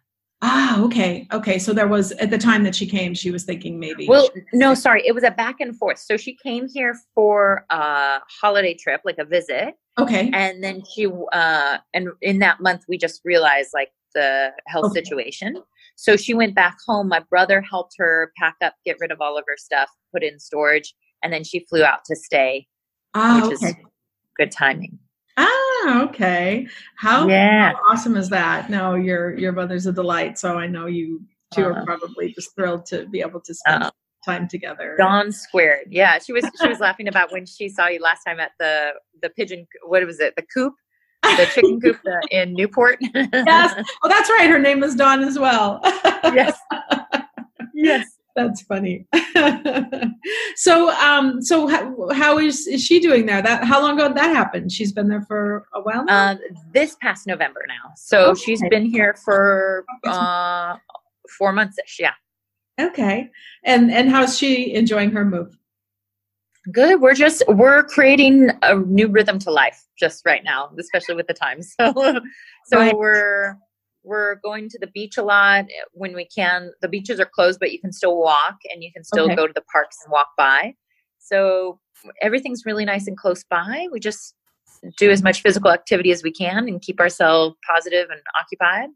Ah, 0.42 0.80
okay, 0.84 1.26
okay. 1.32 1.58
So 1.58 1.74
there 1.74 1.88
was 1.88 2.12
at 2.14 2.30
the 2.30 2.38
time 2.38 2.64
that 2.66 2.76
she 2.76 2.86
came, 2.86 3.16
she 3.16 3.32
was 3.32 3.46
thinking 3.46 3.80
maybe. 3.80 4.06
Well, 4.08 4.30
no, 4.54 4.76
sorry, 4.76 5.02
it 5.08 5.16
was 5.16 5.24
a 5.24 5.32
back 5.32 5.60
and 5.62 5.76
forth. 5.76 5.98
So 5.98 6.18
she 6.18 6.36
came 6.36 6.68
here 6.68 6.96
for 7.16 7.66
a 7.72 8.20
holiday 8.42 8.76
trip, 8.76 9.02
like 9.06 9.18
a 9.18 9.26
visit, 9.26 9.74
okay, 10.00 10.30
and 10.34 10.64
then 10.64 10.84
she 10.86 11.08
uh 11.32 11.78
and 11.94 12.10
in 12.22 12.40
that 12.40 12.62
month 12.62 12.84
we 12.88 12.98
just 12.98 13.22
realized 13.24 13.70
like 13.74 13.92
the 14.14 14.52
health 14.68 14.86
Okay. 14.86 15.02
situation 15.04 15.62
so 15.96 16.16
she 16.16 16.34
went 16.34 16.56
back 16.56 16.78
home 16.88 17.08
my 17.10 17.20
brother 17.30 17.62
helped 17.62 17.96
her 17.98 18.32
pack 18.38 18.56
up 18.64 18.74
get 18.86 18.98
rid 19.00 19.12
of 19.12 19.20
all 19.20 19.38
of 19.38 19.44
her 19.48 19.58
stuff 19.58 19.90
put 20.14 20.24
in 20.24 20.40
storage 20.40 20.94
and 21.22 21.34
then 21.34 21.44
she 21.44 21.60
flew 21.70 21.84
out 21.84 22.00
to 22.06 22.16
stay 22.16 22.66
ah, 23.14 23.42
which 23.42 23.52
is 23.54 23.64
okay. 23.64 23.76
good 24.38 24.52
timing 24.52 24.98
Ah, 25.38 26.02
okay. 26.04 26.66
How, 26.96 27.28
yeah 27.28 27.74
how 27.74 27.92
awesome 27.92 28.16
is 28.16 28.30
that? 28.30 28.70
No, 28.70 28.96
your 28.96 29.38
your 29.38 29.52
brother's 29.52 29.86
a 29.86 29.92
delight. 29.92 30.40
So 30.40 30.58
I 30.58 30.66
know 30.66 30.86
you 30.86 31.22
two 31.54 31.64
are 31.66 31.80
Uh, 31.82 31.86
probably 31.86 32.32
just 32.34 32.56
thrilled 32.56 32.86
to 32.88 33.06
be 33.08 33.20
able 33.20 33.42
to 33.42 33.54
spend 33.54 33.84
uh, 33.84 33.92
time 34.26 34.48
together. 34.48 34.96
dawn 34.98 35.32
squared 35.32 35.88
yeah 35.90 36.18
she 36.20 36.34
was 36.34 36.44
she 36.62 36.68
was 36.68 36.80
laughing 36.80 37.08
about 37.08 37.32
when 37.32 37.46
she 37.46 37.70
saw 37.70 37.88
you 37.88 38.00
last 38.00 38.24
time 38.24 38.40
at 38.40 38.52
the 38.60 38.92
the 39.22 39.30
pigeon 39.30 39.66
what 39.86 40.06
was 40.06 40.20
it 40.20 40.34
the 40.36 40.42
coop 40.42 40.74
the 41.38 41.50
chicken 41.54 41.82
coop 41.82 41.98
in 42.32 42.54
Newport. 42.54 42.98
yes. 43.02 43.84
Oh, 44.04 44.10
that's 44.10 44.30
right. 44.30 44.50
Her 44.50 44.60
name 44.60 44.84
is 44.84 44.96
Dawn 44.96 45.24
as 45.24 45.40
well. 45.40 45.80
yes. 45.84 46.58
Yes. 47.74 48.06
That's 48.36 48.62
funny. 48.64 49.08
so, 50.56 50.92
um, 50.92 51.42
so 51.42 51.68
how, 51.68 52.10
how 52.12 52.38
is 52.38 52.68
is 52.68 52.84
she 52.84 53.00
doing 53.00 53.26
there? 53.26 53.42
That 53.42 53.64
how 53.64 53.82
long 53.82 53.98
ago 53.98 54.10
did 54.10 54.18
that 54.18 54.36
happen? 54.36 54.68
She's 54.68 54.92
been 54.92 55.08
there 55.08 55.22
for 55.22 55.66
a 55.74 55.82
while. 55.82 56.04
Uh, 56.10 56.36
this 56.74 56.98
past 57.02 57.28
November 57.28 57.62
now. 57.68 57.94
So 57.96 58.32
okay. 58.32 58.42
she's 58.42 58.62
been 58.70 58.86
here 58.86 59.16
for 59.24 59.86
uh, 60.06 60.76
four 61.38 61.54
months 61.54 61.78
ish. 61.86 61.98
Yeah. 62.00 62.12
Okay. 62.80 63.30
And 63.64 63.92
and 63.92 64.10
how's 64.10 64.38
she 64.38 64.74
enjoying 64.74 65.12
her 65.12 65.26
move? 65.26 65.58
Good. 66.72 67.00
We're 67.00 67.14
just 67.14 67.44
we're 67.48 67.84
creating 67.84 68.50
a 68.64 68.76
new 68.76 69.08
rhythm 69.08 69.40
to 69.40 69.52
life 69.52 69.84
just 69.98 70.26
right 70.26 70.44
now, 70.44 70.72
especially 70.80 71.16
with 71.16 71.28
the 71.28 71.34
times. 71.34 71.76
So 71.86 72.20
so 72.66 72.80
right. 72.80 72.98
we're 72.98 73.56
we're 74.04 74.36
going 74.44 74.70
to 74.70 74.80
the 74.80 74.88
beach 74.88 75.18
a 75.18 75.24
lot 75.24 75.66
when 75.92 76.14
we 76.14 76.26
can. 76.26 76.72
The 76.82 76.88
beaches 76.88 77.20
are 77.20 77.30
closed, 77.32 77.60
but 77.60 77.72
you 77.72 77.80
can 77.80 77.92
still 77.92 78.18
walk 78.18 78.58
and 78.72 78.84
you 78.84 78.92
can 78.92 79.04
still 79.04 79.26
okay. 79.26 79.36
go 79.36 79.48
to 79.48 79.54
the 79.54 79.64
parks 79.72 79.98
and 80.04 80.12
walk 80.12 80.30
by. 80.38 80.74
So 81.20 81.80
everything's 82.22 82.66
really 82.66 82.86
nice 82.86 83.08
and 83.08 83.18
close 83.18 83.44
by. 83.44 83.88
We 83.92 84.00
just 84.00 84.36
do 84.98 85.10
as 85.10 85.24
much 85.24 85.42
physical 85.42 85.72
activity 85.72 86.12
as 86.12 86.24
we 86.24 86.32
can 86.32 86.68
and 86.68 86.82
keep 86.82 87.00
ourselves 87.00 87.56
positive 87.68 88.10
and 88.10 88.22
occupied. 88.40 88.90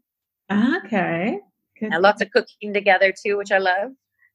Okay. 0.84 1.38
And 1.80 2.02
lots 2.02 2.22
of 2.22 2.30
cooking 2.30 2.72
together 2.72 3.12
too, 3.12 3.36
which 3.38 3.52
I 3.52 3.58
love. 3.58 3.92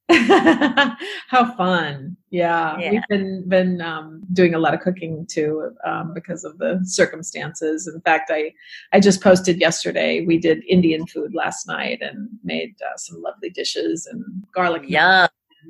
How 1.28 1.52
fun! 1.56 2.16
Yeah. 2.30 2.78
yeah, 2.78 2.90
we've 2.92 3.08
been 3.08 3.48
been 3.48 3.80
um, 3.80 4.22
doing 4.32 4.54
a 4.54 4.58
lot 4.58 4.72
of 4.72 4.78
cooking 4.78 5.26
too 5.28 5.72
um, 5.84 6.14
because 6.14 6.44
of 6.44 6.58
the 6.58 6.80
circumstances. 6.84 7.90
In 7.92 8.00
fact, 8.02 8.30
I 8.32 8.52
I 8.92 9.00
just 9.00 9.20
posted 9.20 9.58
yesterday. 9.60 10.24
We 10.24 10.38
did 10.38 10.62
Indian 10.68 11.08
food 11.08 11.34
last 11.34 11.66
night 11.66 12.02
and 12.02 12.28
made 12.44 12.76
uh, 12.82 12.96
some 12.96 13.20
lovely 13.20 13.50
dishes 13.50 14.06
and 14.06 14.24
garlic. 14.54 14.84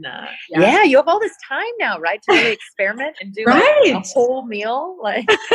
Yeah. 0.01 0.19
uh, 0.19 0.27
yeah. 0.51 0.61
yeah. 0.61 0.83
you 0.85 0.97
have 0.97 1.09
all 1.09 1.21
this 1.21 1.37
time 1.47 1.65
now, 1.79 1.99
right, 1.99 2.21
to 2.23 2.33
really 2.33 2.53
experiment 2.53 3.17
and 3.21 3.33
do 3.33 3.45
right. 3.45 3.93
like, 3.93 4.05
a 4.05 4.09
whole 4.09 4.47
meal. 4.47 4.99
Like, 5.03 5.29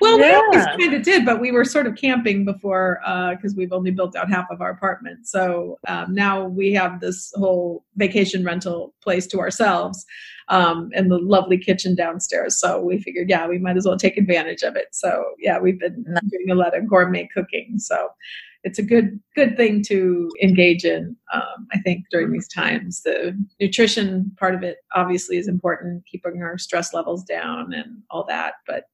well, 0.00 0.18
yeah. 0.18 0.26
we 0.28 0.34
always 0.34 0.64
kind 0.64 0.94
of 0.94 1.02
did, 1.02 1.24
but 1.24 1.40
we 1.40 1.50
were 1.50 1.64
sort 1.64 1.86
of 1.86 1.96
camping 1.96 2.44
before 2.44 2.98
because 3.02 3.52
uh, 3.52 3.56
we've 3.56 3.72
only 3.72 3.90
built 3.90 4.16
out 4.16 4.30
half 4.30 4.46
of 4.50 4.60
our 4.60 4.70
apartment. 4.70 5.26
So 5.26 5.78
um, 5.86 6.14
now 6.14 6.46
we 6.46 6.72
have 6.72 7.00
this 7.00 7.32
whole 7.36 7.84
vacation 7.96 8.44
rental 8.44 8.94
place 9.02 9.26
to 9.28 9.40
ourselves 9.40 10.04
um, 10.48 10.90
and 10.94 11.10
the 11.10 11.18
lovely 11.18 11.58
kitchen 11.58 11.94
downstairs. 11.94 12.58
So 12.58 12.80
we 12.80 12.98
figured, 12.98 13.28
yeah, 13.28 13.46
we 13.46 13.58
might 13.58 13.76
as 13.76 13.86
well 13.86 13.98
take 13.98 14.16
advantage 14.16 14.62
of 14.62 14.76
it. 14.76 14.88
So 14.92 15.24
yeah, 15.38 15.58
we've 15.58 15.78
been 15.78 16.04
doing 16.04 16.50
a 16.50 16.54
lot 16.54 16.76
of 16.76 16.86
gourmet 16.86 17.28
cooking. 17.32 17.78
So 17.78 18.08
it's 18.68 18.78
a 18.78 18.82
good 18.82 19.18
good 19.34 19.56
thing 19.56 19.82
to 19.84 20.30
engage 20.42 20.84
in. 20.84 21.16
Um, 21.32 21.66
I 21.72 21.78
think 21.78 22.04
during 22.10 22.32
these 22.32 22.48
times, 22.48 23.00
the 23.02 23.34
nutrition 23.58 24.30
part 24.38 24.54
of 24.54 24.62
it 24.62 24.76
obviously 24.94 25.38
is 25.38 25.48
important, 25.48 26.04
keeping 26.04 26.42
our 26.42 26.58
stress 26.58 26.92
levels 26.92 27.24
down 27.24 27.72
and 27.72 28.02
all 28.10 28.26
that. 28.28 28.54
But 28.66 28.84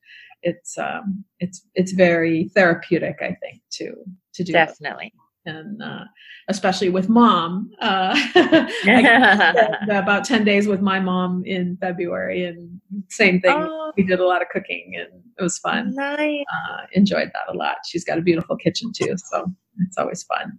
it's 0.42 0.78
um, 0.78 1.24
it's 1.40 1.66
it's 1.74 1.90
very 1.90 2.50
therapeutic, 2.54 3.16
I 3.20 3.36
think, 3.42 3.62
to 3.72 3.94
to 4.34 4.44
do 4.44 4.52
definitely. 4.52 5.12
That. 5.12 5.23
And 5.46 5.82
uh, 5.82 6.04
especially 6.48 6.88
with 6.88 7.08
mom, 7.08 7.70
uh, 7.80 8.16
about 9.90 10.24
ten 10.24 10.44
days 10.44 10.66
with 10.66 10.80
my 10.80 11.00
mom 11.00 11.42
in 11.44 11.76
February, 11.80 12.44
and 12.44 12.80
same 13.10 13.40
thing. 13.40 13.54
Oh, 13.54 13.92
we 13.96 14.04
did 14.04 14.20
a 14.20 14.26
lot 14.26 14.42
of 14.42 14.48
cooking, 14.48 14.94
and 14.96 15.22
it 15.38 15.42
was 15.42 15.58
fun. 15.58 15.94
Nice. 15.94 16.44
Uh, 16.50 16.86
enjoyed 16.92 17.30
that 17.34 17.52
a 17.52 17.56
lot. 17.56 17.76
She's 17.86 18.04
got 18.04 18.18
a 18.18 18.22
beautiful 18.22 18.56
kitchen 18.56 18.92
too, 18.96 19.14
so 19.16 19.52
it's 19.80 19.98
always 19.98 20.22
fun. 20.22 20.58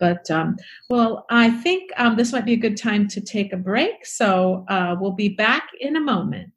But 0.00 0.30
um, 0.30 0.56
well, 0.88 1.26
I 1.30 1.50
think 1.50 1.90
um, 1.96 2.16
this 2.16 2.32
might 2.32 2.46
be 2.46 2.54
a 2.54 2.56
good 2.56 2.76
time 2.76 3.06
to 3.08 3.20
take 3.20 3.52
a 3.52 3.56
break. 3.56 4.06
So 4.06 4.64
uh, 4.68 4.96
we'll 4.98 5.12
be 5.12 5.28
back 5.28 5.68
in 5.78 5.94
a 5.94 6.00
moment. 6.00 6.54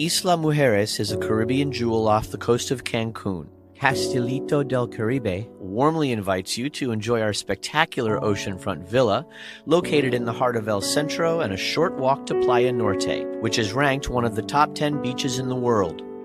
Isla 0.00 0.36
Mujeres 0.36 0.98
is 0.98 1.12
a 1.12 1.18
Caribbean 1.18 1.72
jewel 1.72 2.08
off 2.08 2.30
the 2.30 2.38
coast 2.38 2.70
of 2.70 2.84
Cancun. 2.84 3.48
Castilito 3.80 4.62
del 4.62 4.86
Caribe 4.88 5.48
warmly 5.58 6.12
invites 6.12 6.58
you 6.58 6.68
to 6.68 6.92
enjoy 6.92 7.22
our 7.22 7.32
spectacular 7.32 8.20
oceanfront 8.20 8.86
villa 8.86 9.26
located 9.64 10.12
in 10.12 10.26
the 10.26 10.32
heart 10.34 10.56
of 10.56 10.68
El 10.68 10.82
Centro 10.82 11.40
and 11.40 11.54
a 11.54 11.56
short 11.56 11.96
walk 11.96 12.26
to 12.26 12.38
Playa 12.42 12.72
Norte, 12.72 13.24
which 13.40 13.58
is 13.58 13.72
ranked 13.72 14.10
one 14.10 14.26
of 14.26 14.36
the 14.36 14.42
top 14.42 14.74
10 14.74 15.00
beaches 15.00 15.38
in 15.38 15.48
the 15.48 15.56
world. 15.56 16.02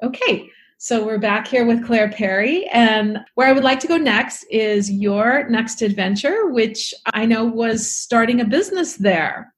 Okay, 0.03 0.49
so 0.79 1.05
we're 1.05 1.19
back 1.19 1.49
here 1.49 1.67
with 1.67 1.85
Claire 1.85 2.11
Perry, 2.11 2.67
and 2.69 3.19
where 3.35 3.49
I 3.49 3.53
would 3.53 3.65
like 3.65 3.81
to 3.81 3.87
go 3.87 3.97
next 3.97 4.45
is 4.51 4.91
your 4.91 5.49
next 5.49 5.83
adventure, 5.83 6.51
which 6.51 6.95
I 7.07 7.27
know 7.27 7.45
was 7.45 7.91
starting 7.91 8.41
a 8.41 8.45
business 8.45 8.95
there. 8.95 9.53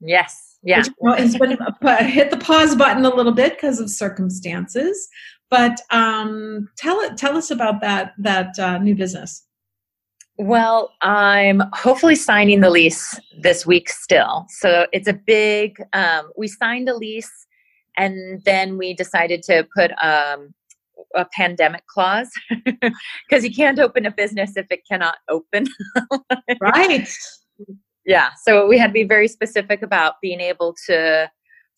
Yes, 0.00 0.58
yeah. 0.62 0.82
has 1.16 1.36
been 1.36 1.56
hit 2.00 2.30
the 2.30 2.38
pause 2.38 2.76
button 2.76 3.04
a 3.04 3.14
little 3.14 3.32
bit 3.32 3.54
because 3.54 3.80
of 3.80 3.90
circumstances, 3.90 5.08
but 5.50 5.80
um, 5.90 6.68
tell 6.76 7.00
it 7.00 7.16
tell 7.16 7.36
us 7.36 7.50
about 7.50 7.80
that 7.80 8.12
that 8.18 8.58
uh, 8.58 8.78
new 8.78 8.94
business. 8.94 9.46
Well, 10.40 10.94
I'm 11.02 11.62
hopefully 11.74 12.14
signing 12.14 12.60
the 12.60 12.70
lease 12.70 13.20
this 13.42 13.66
week 13.66 13.90
still. 13.90 14.46
So 14.48 14.86
it's 14.90 15.06
a 15.06 15.12
big, 15.12 15.76
um, 15.92 16.30
we 16.34 16.48
signed 16.48 16.88
a 16.88 16.96
lease 16.96 17.46
and 17.98 18.42
then 18.46 18.78
we 18.78 18.94
decided 18.94 19.42
to 19.42 19.68
put 19.76 19.90
um, 20.02 20.54
a 21.14 21.26
pandemic 21.36 21.86
clause 21.88 22.30
because 22.64 23.44
you 23.44 23.54
can't 23.54 23.78
open 23.78 24.06
a 24.06 24.10
business 24.10 24.56
if 24.56 24.64
it 24.70 24.80
cannot 24.90 25.18
open. 25.28 25.66
right. 26.62 27.06
Yeah. 28.06 28.30
So 28.42 28.66
we 28.66 28.78
had 28.78 28.86
to 28.86 28.92
be 28.94 29.04
very 29.04 29.28
specific 29.28 29.82
about 29.82 30.14
being 30.22 30.40
able 30.40 30.74
to 30.86 31.30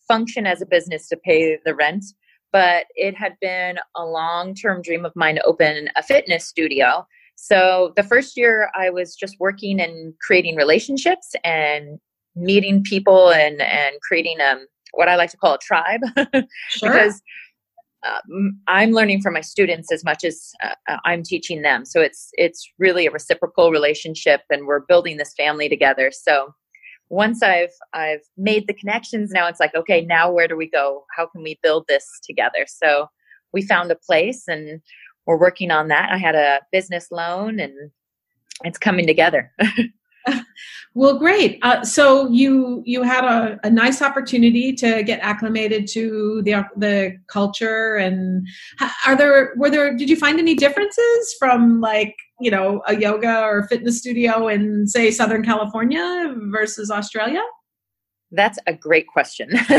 function 0.07 0.47
as 0.47 0.61
a 0.61 0.65
business 0.65 1.09
to 1.09 1.17
pay 1.17 1.59
the 1.65 1.75
rent. 1.75 2.05
But 2.53 2.85
it 2.95 3.17
had 3.17 3.35
been 3.41 3.77
a 3.97 4.05
long 4.05 4.55
term 4.55 4.81
dream 4.81 5.03
of 5.03 5.11
mine 5.17 5.35
to 5.35 5.43
open 5.43 5.89
a 5.97 6.01
fitness 6.01 6.45
studio 6.45 7.05
so 7.35 7.93
the 7.95 8.03
first 8.03 8.37
year 8.37 8.69
I 8.75 8.89
was 8.89 9.15
just 9.15 9.35
working 9.39 9.79
and 9.79 10.13
creating 10.19 10.55
relationships 10.55 11.33
and 11.43 11.99
meeting 12.35 12.83
people 12.83 13.31
and 13.31 13.61
and 13.61 13.95
creating 14.01 14.39
um 14.41 14.65
what 14.93 15.09
I 15.09 15.15
like 15.15 15.31
to 15.31 15.37
call 15.37 15.55
a 15.55 15.59
tribe 15.59 16.01
sure. 16.15 16.43
because 16.81 17.21
uh, 18.03 18.19
I'm 18.67 18.91
learning 18.91 19.21
from 19.21 19.33
my 19.33 19.41
students 19.41 19.91
as 19.91 20.03
much 20.03 20.23
as 20.23 20.51
uh, 20.63 20.97
I'm 21.05 21.23
teaching 21.23 21.61
them. 21.61 21.85
So 21.85 22.01
it's 22.01 22.29
it's 22.33 22.69
really 22.77 23.07
a 23.07 23.11
reciprocal 23.11 23.71
relationship, 23.71 24.41
and 24.49 24.67
we're 24.67 24.81
building 24.81 25.17
this 25.17 25.33
family 25.35 25.69
together. 25.69 26.11
So 26.11 26.53
once 27.09 27.41
I've 27.41 27.73
I've 27.93 28.23
made 28.37 28.67
the 28.67 28.73
connections, 28.73 29.31
now 29.31 29.47
it's 29.47 29.59
like, 29.59 29.73
okay, 29.75 30.01
now 30.01 30.31
where 30.31 30.47
do 30.47 30.57
we 30.57 30.69
go? 30.69 31.05
How 31.15 31.27
can 31.27 31.43
we 31.43 31.59
build 31.63 31.85
this 31.87 32.05
together? 32.23 32.65
So 32.67 33.07
we 33.53 33.61
found 33.61 33.91
a 33.91 33.95
place 33.95 34.43
and 34.47 34.81
we're 35.25 35.39
working 35.39 35.71
on 35.71 35.87
that. 35.89 36.09
I 36.11 36.17
had 36.17 36.35
a 36.35 36.59
business 36.71 37.11
loan 37.11 37.59
and 37.59 37.73
it's 38.63 38.77
coming 38.77 39.07
together. 39.07 39.51
well, 40.93 41.17
great. 41.17 41.59
Uh, 41.61 41.83
so 41.83 42.29
you 42.29 42.81
you 42.85 43.03
had 43.03 43.23
a, 43.23 43.59
a 43.63 43.69
nice 43.69 44.01
opportunity 44.01 44.73
to 44.73 45.03
get 45.03 45.19
acclimated 45.21 45.87
to 45.87 46.41
the 46.43 46.63
the 46.77 47.17
culture, 47.27 47.95
and 47.95 48.47
are 49.05 49.15
there 49.15 49.53
were 49.57 49.69
there 49.69 49.95
did 49.95 50.09
you 50.09 50.15
find 50.15 50.39
any 50.39 50.55
differences 50.55 51.35
from 51.39 51.81
like 51.81 52.15
you 52.39 52.51
know 52.51 52.81
a 52.87 52.95
yoga 52.95 53.41
or 53.41 53.67
fitness 53.67 53.99
studio 53.99 54.47
in 54.47 54.87
say 54.87 55.11
Southern 55.11 55.43
California 55.43 56.33
versus 56.51 56.89
Australia? 56.89 57.41
That's 58.33 58.57
a 58.65 58.73
great 58.73 59.07
question. 59.07 59.49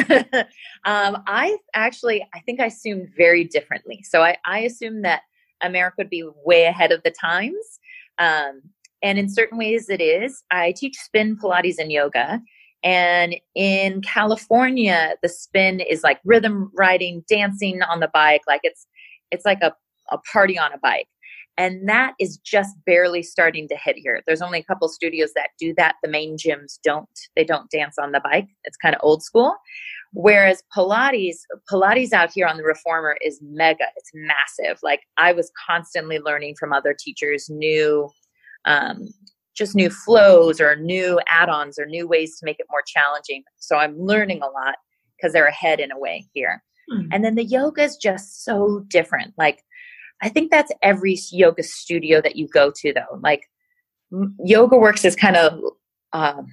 um, 0.85 1.23
I 1.27 1.59
actually, 1.75 2.25
I 2.33 2.39
think 2.47 2.61
I 2.61 2.67
assumed 2.67 3.09
very 3.17 3.43
differently. 3.43 4.05
So 4.05 4.23
I, 4.23 4.37
I 4.45 4.61
assumed 4.61 5.05
that 5.05 5.23
America 5.65 5.97
would 5.99 6.11
be 6.11 6.29
way 6.45 6.65
ahead 6.65 6.93
of 6.93 7.03
the 7.03 7.11
times. 7.11 7.81
Um, 8.19 8.63
and 9.03 9.19
in 9.19 9.29
certain 9.29 9.59
ways, 9.59 9.89
it 9.89 10.01
is. 10.01 10.43
I 10.51 10.73
teach 10.73 10.97
spin, 10.97 11.37
Pilates, 11.37 11.79
and 11.79 11.93
yoga. 11.93 12.41
And 12.83 13.37
in 13.55 14.03
California, 14.03 15.15
the 15.23 15.29
spin 15.29 15.81
is 15.81 16.03
like 16.03 16.21
rhythm 16.25 16.71
riding, 16.75 17.25
dancing 17.29 17.83
on 17.83 18.01
the 18.01 18.11
bike. 18.13 18.43
Like 18.47 18.61
it's 18.63 18.87
it's 19.31 19.45
like 19.45 19.63
a, 19.63 19.75
a 20.11 20.19
party 20.19 20.59
on 20.59 20.73
a 20.73 20.79
bike. 20.79 21.09
And 21.57 21.89
that 21.89 22.15
is 22.19 22.39
just 22.39 22.75
barely 22.85 23.23
starting 23.23 23.69
to 23.69 23.77
hit 23.77 23.97
here. 23.97 24.23
There's 24.27 24.43
only 24.43 24.59
a 24.59 24.65
couple 24.65 24.89
studios 24.89 25.33
that 25.35 25.51
do 25.59 25.73
that. 25.77 25.97
The 26.03 26.11
main 26.11 26.37
gyms 26.37 26.79
don't. 26.83 27.09
They 27.37 27.45
don't 27.45 27.71
dance 27.71 27.97
on 27.99 28.13
the 28.13 28.21
bike. 28.21 28.49
It's 28.65 28.77
kind 28.77 28.95
of 28.95 29.01
old 29.05 29.23
school. 29.23 29.55
Whereas 30.13 30.63
Pilates, 30.77 31.39
Pilates 31.71 32.13
out 32.13 32.31
here 32.33 32.47
on 32.47 32.57
the 32.57 32.65
reformer 32.65 33.17
is 33.21 33.41
mega. 33.43 33.85
It's 33.97 34.11
massive. 34.15 34.79
Like 34.83 35.03
I 35.17 35.33
was 35.33 35.51
constantly 35.67 36.19
learning 36.19 36.57
from 36.59 36.73
other 36.73 36.95
teachers, 36.99 37.49
new 37.49 38.11
um, 38.65 39.09
just 39.55 39.75
new 39.75 39.91
flows 39.91 40.61
or 40.61 40.77
new 40.77 41.21
add-ons 41.29 41.79
or 41.79 41.87
new 41.87 42.09
ways 42.09 42.39
to 42.39 42.45
make 42.45 42.59
it 42.59 42.67
more 42.71 42.83
challenging. 42.87 43.45
So 43.59 43.77
I'm 43.77 43.99
learning 43.99 44.43
a 44.43 44.47
lot 44.47 44.77
because 45.17 45.33
they're 45.33 45.47
ahead 45.47 45.81
in 45.81 45.93
a 45.93 45.99
way 45.99 46.27
here. 46.33 46.63
Mm. 46.93 47.09
And 47.13 47.25
then 47.25 47.35
the 47.37 47.45
yoga 47.45 47.83
is 47.83 47.97
just 47.97 48.45
so 48.45 48.85
different. 48.89 49.33
Like 49.39 49.63
I 50.25 50.31
think 50.31 50.51
that's 50.51 50.73
every 50.83 51.19
yoga 51.31 51.63
studio 51.63 52.21
that 52.23 52.35
you 52.35 52.49
go 52.49 52.73
to 52.77 52.93
though. 52.93 53.21
Like 53.23 53.43
Yoga 54.43 54.77
Works 54.77 55.05
is 55.05 55.15
kind 55.15 55.37
of 55.37 55.61
um, 56.13 56.47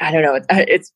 I 0.00 0.10
don't 0.10 0.22
know. 0.22 0.40
It's 0.50 0.92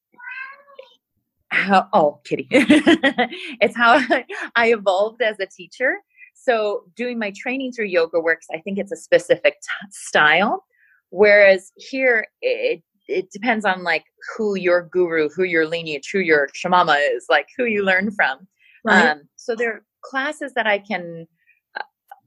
how 1.51 1.89
oh 1.93 2.21
kitty 2.25 2.47
it's 2.51 3.77
how 3.77 3.99
I 4.57 4.73
evolved 4.73 5.23
as 5.23 5.41
a 5.41 5.47
teacher 5.47 5.95
so 6.35 6.85
doing 6.95 7.19
my 7.19 7.33
training 7.35 7.73
through 7.73 7.87
yoga 7.87 8.21
works 8.21 8.47
i 8.53 8.59
think 8.59 8.79
it's 8.79 8.93
a 8.93 8.97
specific 8.97 9.55
t- 9.55 9.89
style 9.91 10.65
whereas 11.11 11.73
here 11.77 12.27
it 12.43 12.83
it 13.09 13.31
depends 13.31 13.65
on 13.65 13.83
like 13.83 14.05
who 14.37 14.57
your 14.57 14.83
guru 14.93 15.29
who 15.31 15.45
your 15.45 15.67
lineage 15.67 16.11
who 16.13 16.19
your 16.19 16.49
shamama 16.49 16.97
is 17.15 17.25
like 17.31 17.49
who 17.57 17.65
you 17.65 17.83
learn 17.83 18.11
from 18.11 18.47
right. 18.85 19.09
um, 19.09 19.23
so 19.37 19.57
there 19.57 19.73
are 19.73 19.85
classes 20.03 20.53
that 20.55 20.67
i 20.67 20.79
can 20.79 21.23
uh, 21.23 21.35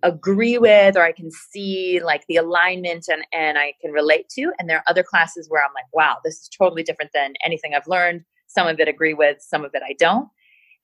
agree 0.04 0.58
with 0.58 0.98
or 0.98 1.04
i 1.04 1.12
can 1.12 1.30
see 1.32 2.02
like 2.04 2.26
the 2.28 2.36
alignment 2.36 3.06
and 3.08 3.24
and 3.34 3.58
i 3.58 3.74
can 3.82 3.92
relate 3.92 4.28
to 4.30 4.52
and 4.58 4.70
there 4.70 4.78
are 4.78 4.84
other 4.88 5.04
classes 5.04 5.48
where 5.50 5.64
i'm 5.64 5.74
like 5.74 5.86
wow 5.94 6.18
this 6.24 6.36
is 6.36 6.50
totally 6.50 6.84
different 6.84 7.12
than 7.14 7.34
anything 7.46 7.74
i've 7.76 7.88
learned 7.88 8.24
some 8.48 8.68
of 8.68 8.80
it 8.80 8.88
agree 8.88 9.14
with 9.14 9.38
some 9.42 9.64
of 9.64 9.72
it 9.74 9.84
i 9.86 9.94
don't 10.00 10.28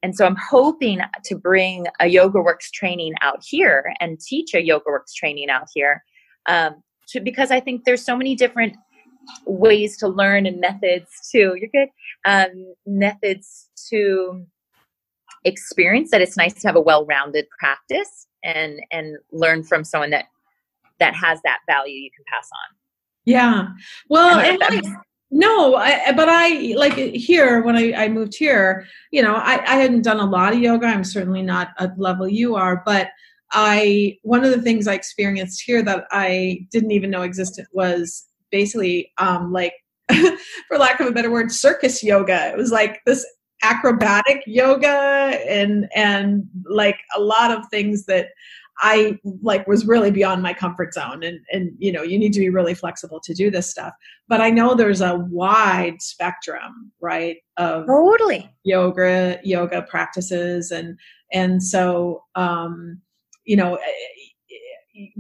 and 0.04 0.16
so 0.16 0.26
I'm 0.26 0.36
hoping 0.38 1.02
to 1.26 1.36
bring 1.36 1.88
a 2.00 2.08
Yoga 2.08 2.40
Works 2.40 2.70
training 2.72 3.14
out 3.22 3.44
here 3.44 3.94
and 4.00 4.20
teach 4.20 4.54
a 4.54 4.62
Yoga 4.62 4.86
Works 4.88 5.14
training 5.14 5.50
out 5.50 5.68
here. 5.74 6.04
Um, 6.48 6.84
to, 7.10 7.20
because 7.20 7.52
I 7.52 7.60
think 7.60 7.84
there's 7.86 8.06
so 8.06 8.16
many 8.16 8.36
different 8.36 8.76
ways 9.46 9.98
to 9.98 10.08
learn 10.08 10.46
and 10.46 10.60
methods 10.60 11.10
to, 11.32 11.56
you're 11.56 11.70
good, 11.74 11.90
um, 12.25 12.74
methods 12.86 13.70
to 13.90 14.46
experience 15.46 16.12
that 16.12 16.22
it's 16.22 16.38
nice 16.38 16.53
to 16.53 16.68
have 16.68 16.75
a 16.75 16.82
well-rounded 16.82 17.46
practice 17.60 18.26
and, 18.44 18.80
and 18.92 19.18
learn 19.32 19.64
from 19.64 19.84
someone 19.84 20.10
that, 20.12 20.26
that 21.00 21.16
has 21.16 21.40
that 21.44 21.60
value 21.68 21.96
you 21.96 22.10
can 22.16 22.26
pass 22.32 22.50
on. 22.52 22.76
Yeah. 23.26 23.68
Well, 24.10 24.40
and 24.40 24.60
like, 24.60 24.84
no, 25.30 25.76
I, 25.76 26.14
but 26.14 26.30
I 26.30 26.74
like 26.78 26.94
here 26.94 27.62
when 27.62 27.76
I, 27.76 27.94
I 27.94 28.08
moved 28.08 28.36
here, 28.36 28.86
you 29.12 29.22
know, 29.22 29.36
I, 29.36 29.62
I 29.68 29.76
hadn't 29.76 30.04
done 30.04 30.20
a 30.20 30.26
lot 30.26 30.54
of 30.54 30.60
yoga. 30.60 30.88
I'm 30.88 31.04
certainly 31.04 31.42
not 31.42 31.72
at 31.78 32.00
level 32.00 32.28
you 32.28 32.56
are, 32.56 32.82
but 32.86 33.10
I, 33.52 34.18
one 34.24 34.46
of 34.46 34.52
the 34.52 34.62
things 34.62 34.88
I 34.88 34.94
experienced 34.94 35.62
here 35.62 35.82
that 35.84 36.06
I 36.12 36.66
didn't 36.72 36.92
even 36.92 37.10
know 37.10 37.24
existed 37.24 37.66
was 37.74 38.26
basically 38.52 39.12
um, 39.18 39.52
like, 39.52 39.74
for 40.10 40.78
lack 40.78 41.02
of 41.02 41.08
a 41.08 41.12
better 41.12 41.30
word, 41.30 41.52
circus 41.52 42.02
yoga. 42.02 42.50
It 42.50 42.58
was 42.58 42.72
like 42.72 43.02
this 43.06 43.26
acrobatic 43.70 44.44
yoga 44.46 45.40
and, 45.48 45.88
and 45.96 46.48
like 46.70 47.00
a 47.16 47.20
lot 47.20 47.51
of 47.51 47.68
things 47.70 48.06
that 48.06 48.30
I 48.80 49.18
like 49.42 49.68
was 49.68 49.86
really 49.86 50.12
beyond 50.12 50.44
my 50.44 50.53
comfort 50.53 50.94
zone. 50.94 51.24
And 51.24 51.40
and 51.51 51.72
you 51.80 51.92
know 51.92 52.03
you 52.03 52.20
need 52.20 52.34
to 52.34 52.40
be 52.40 52.50
really 52.50 52.74
flexible 52.74 53.20
to 53.22 53.34
do 53.34 53.50
this 53.50 53.70
stuff. 53.70 53.94
But 54.27 54.42
I 54.42 54.50
know 54.50 54.75
there's 54.75 55.01
a 55.01 55.16
wide 55.16 56.01
spectrum 56.01 56.92
right 57.01 57.38
of 57.58 57.88
totally. 57.88 58.50
yoga 58.64 59.40
yoga 59.44 59.82
practices. 59.84 60.72
And 60.72 60.98
and 61.34 61.64
so 61.64 62.24
um 62.36 63.01
you 63.46 63.56
know 63.56 63.80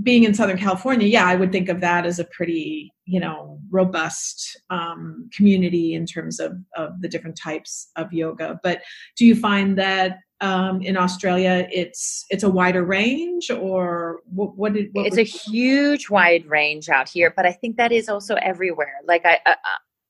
being 0.01 0.23
in 0.23 0.33
Southern 0.33 0.57
California 0.57 1.07
yeah 1.07 1.25
I 1.25 1.35
would 1.35 1.51
think 1.51 1.69
of 1.69 1.81
that 1.81 2.05
as 2.05 2.19
a 2.19 2.25
pretty 2.25 2.91
you 3.05 3.19
know 3.19 3.59
robust 3.69 4.59
um, 4.69 5.29
community 5.35 5.93
in 5.93 6.05
terms 6.05 6.39
of 6.39 6.53
of 6.75 7.01
the 7.01 7.07
different 7.07 7.37
types 7.37 7.89
of 7.95 8.11
yoga 8.13 8.59
but 8.63 8.81
do 9.17 9.25
you 9.25 9.35
find 9.35 9.77
that 9.77 10.19
um, 10.39 10.81
in 10.81 10.97
Australia, 10.97 11.67
it's 11.71 12.25
it's 12.29 12.43
a 12.43 12.49
wider 12.49 12.83
range, 12.83 13.49
or 13.49 14.21
what? 14.25 14.55
what, 14.55 14.73
did, 14.73 14.89
what 14.91 15.07
it's 15.07 15.17
a 15.17 15.23
huge 15.23 16.09
wide 16.09 16.45
range 16.45 16.89
out 16.89 17.09
here, 17.09 17.33
but 17.35 17.45
I 17.45 17.51
think 17.51 17.77
that 17.77 17.91
is 17.91 18.07
also 18.07 18.35
everywhere. 18.35 18.93
Like 19.07 19.25
I, 19.25 19.39
I, 19.45 19.55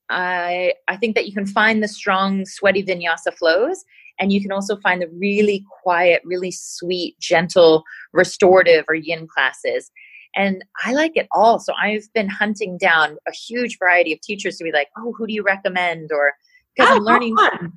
I, 0.10 0.74
I 0.88 0.98
think 0.98 1.16
that 1.16 1.28
you 1.28 1.34
can 1.34 1.46
find 1.46 1.82
the 1.82 1.88
strong, 1.88 2.46
sweaty 2.46 2.84
vinyasa 2.84 3.34
flows, 3.38 3.86
and 4.20 4.32
you 4.32 4.42
can 4.42 4.52
also 4.52 4.78
find 4.78 5.02
the 5.02 5.10
really 5.20 5.64
quiet, 5.84 6.22
really 6.26 6.52
sweet, 6.52 7.20
gentle, 7.20 7.84
restorative 8.14 8.86
or 8.88 8.96
yin 8.96 9.28
classes. 9.28 9.92
And 10.36 10.64
I 10.86 10.94
like 10.94 11.14
it 11.16 11.28
all. 11.32 11.60
So 11.60 11.74
I've 11.82 12.12
been 12.14 12.30
hunting 12.30 12.78
down 12.78 13.18
a 13.28 13.32
huge 13.32 13.78
variety 13.80 14.14
of 14.14 14.22
teachers 14.22 14.58
to 14.58 14.64
be 14.64 14.72
like, 14.72 14.90
oh, 14.98 15.14
who 15.18 15.28
do 15.28 15.34
you 15.34 15.44
recommend? 15.44 16.12
Or 16.12 16.34
because 16.76 16.92
oh, 16.92 16.98
I'm 16.98 17.04
learning. 17.04 17.36
Fun 17.36 17.74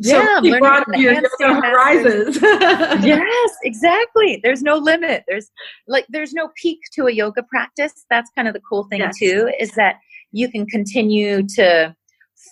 yeah, 0.00 0.40
so 0.40 0.58
broaden 0.58 1.00
your 1.00 1.14
horizons. 1.14 2.38
yes, 2.42 3.50
exactly. 3.64 4.40
There's 4.42 4.62
no 4.62 4.76
limit. 4.76 5.24
There's 5.26 5.50
like 5.88 6.06
there's 6.10 6.34
no 6.34 6.50
peak 6.60 6.80
to 6.94 7.06
a 7.06 7.12
yoga 7.12 7.42
practice. 7.42 8.04
That's 8.10 8.30
kind 8.36 8.46
of 8.46 8.54
the 8.54 8.60
cool 8.60 8.84
thing 8.84 9.00
yes. 9.00 9.18
too, 9.18 9.50
is 9.58 9.70
that 9.72 9.96
you 10.32 10.50
can 10.50 10.66
continue 10.66 11.46
to 11.54 11.94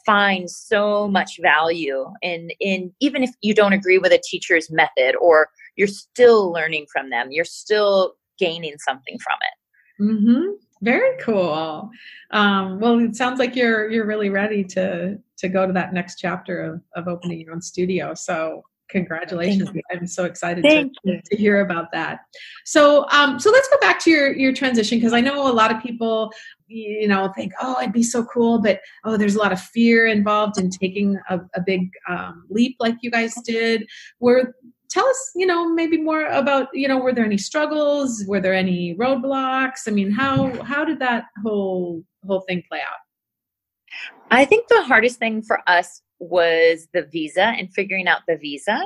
find 0.05 0.51
so 0.51 1.09
much 1.09 1.39
value 1.41 2.07
in 2.23 2.51
in 2.61 2.93
even 3.01 3.23
if 3.23 3.31
you 3.41 3.55
don't 3.55 3.73
agree 3.73 3.99
with 3.99 4.13
a 4.13 4.21
teacher's 4.23 4.71
method 4.71 5.15
or 5.21 5.49
you're 5.77 5.87
still 5.87 6.53
learning 6.53 6.87
from 6.93 7.11
them, 7.11 7.29
you're 7.31 7.45
still 7.45 8.15
gaining 8.39 8.77
something 8.79 9.19
from 9.19 9.37
it. 9.43 10.03
Mm-hmm. 10.03 10.53
Very 10.83 11.19
cool. 11.21 11.91
Um, 12.31 12.79
well, 12.79 12.99
it 13.01 13.17
sounds 13.17 13.39
like 13.39 13.57
you're 13.57 13.91
you're 13.91 14.07
really 14.07 14.31
ready 14.31 14.63
to 14.65 15.19
to 15.39 15.49
go 15.49 15.67
to 15.67 15.73
that 15.73 15.93
next 15.93 16.17
chapter 16.17 16.63
of, 16.63 16.83
of 16.95 17.09
opening 17.09 17.41
your 17.41 17.53
own 17.53 17.63
studio. 17.63 18.15
So 18.15 18.63
congratulations! 18.89 19.71
I'm 19.91 20.07
so 20.07 20.25
excited 20.25 20.65
to, 20.65 21.21
to, 21.23 21.37
hear 21.37 21.61
about 21.61 21.93
that. 21.93 22.21
So 22.65 23.09
um, 23.11 23.39
so 23.39 23.51
let's 23.51 23.69
go 23.69 23.79
back 23.81 24.01
to 24.01 24.11
your 24.11 24.35
your 24.35 24.53
transition 24.53 24.99
because 24.99 25.13
I 25.13 25.21
know 25.21 25.51
a 25.51 25.53
lot 25.53 25.75
of 25.75 25.83
people 25.83 26.33
you 26.67 27.09
know 27.09 27.33
think 27.35 27.53
oh 27.61 27.77
it'd 27.81 27.93
be 27.93 28.03
so 28.03 28.25
cool 28.25 28.61
but 28.61 28.81
oh 29.05 29.17
there's 29.17 29.35
a 29.35 29.39
lot 29.39 29.53
of 29.53 29.61
fear 29.61 30.07
involved 30.07 30.59
in 30.59 30.69
taking 30.71 31.19
a, 31.31 31.41
a 31.55 31.61
big 31.65 31.91
um, 32.09 32.45
leap 32.51 32.77
like 32.79 32.97
you 33.01 33.11
guys 33.11 33.35
did. 33.45 33.87
Were 34.21 34.55
tell 34.91 35.07
us 35.07 35.31
you 35.35 35.47
know 35.47 35.73
maybe 35.73 35.99
more 35.99 36.27
about 36.27 36.69
you 36.73 36.89
know 36.89 36.99
were 36.99 37.13
there 37.13 37.25
any 37.25 37.39
struggles? 37.39 38.25
Were 38.27 38.41
there 38.41 38.55
any 38.55 38.95
roadblocks? 38.97 39.87
I 39.87 39.91
mean 39.91 40.11
how 40.11 40.63
how 40.65 40.85
did 40.85 40.99
that 41.01 41.25
whole 41.43 42.05
whole 42.27 42.41
thing 42.43 42.63
play 42.69 42.81
out? 42.81 42.99
I 44.31 44.45
think 44.45 44.69
the 44.69 44.83
hardest 44.83 45.19
thing 45.19 45.43
for 45.43 45.61
us 45.67 46.03
was 46.21 46.89
the 46.93 47.05
visa 47.05 47.55
and 47.59 47.73
figuring 47.73 48.09
out 48.09 48.21
the 48.27 48.37
visa 48.37 48.83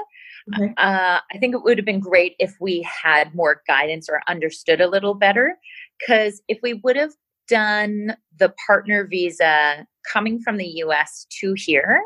okay. 0.54 0.74
uh, 0.76 1.18
i 1.32 1.38
think 1.38 1.54
it 1.54 1.62
would 1.62 1.78
have 1.78 1.86
been 1.86 2.00
great 2.00 2.34
if 2.38 2.54
we 2.60 2.82
had 2.82 3.34
more 3.34 3.62
guidance 3.66 4.08
or 4.08 4.20
understood 4.28 4.80
a 4.80 4.88
little 4.88 5.14
better 5.14 5.56
because 5.98 6.42
if 6.48 6.58
we 6.62 6.74
would 6.74 6.96
have 6.96 7.12
done 7.48 8.16
the 8.38 8.52
partner 8.66 9.06
visa 9.06 9.86
coming 10.10 10.40
from 10.40 10.56
the 10.56 10.66
US 10.66 11.26
to 11.40 11.54
here, 11.56 12.02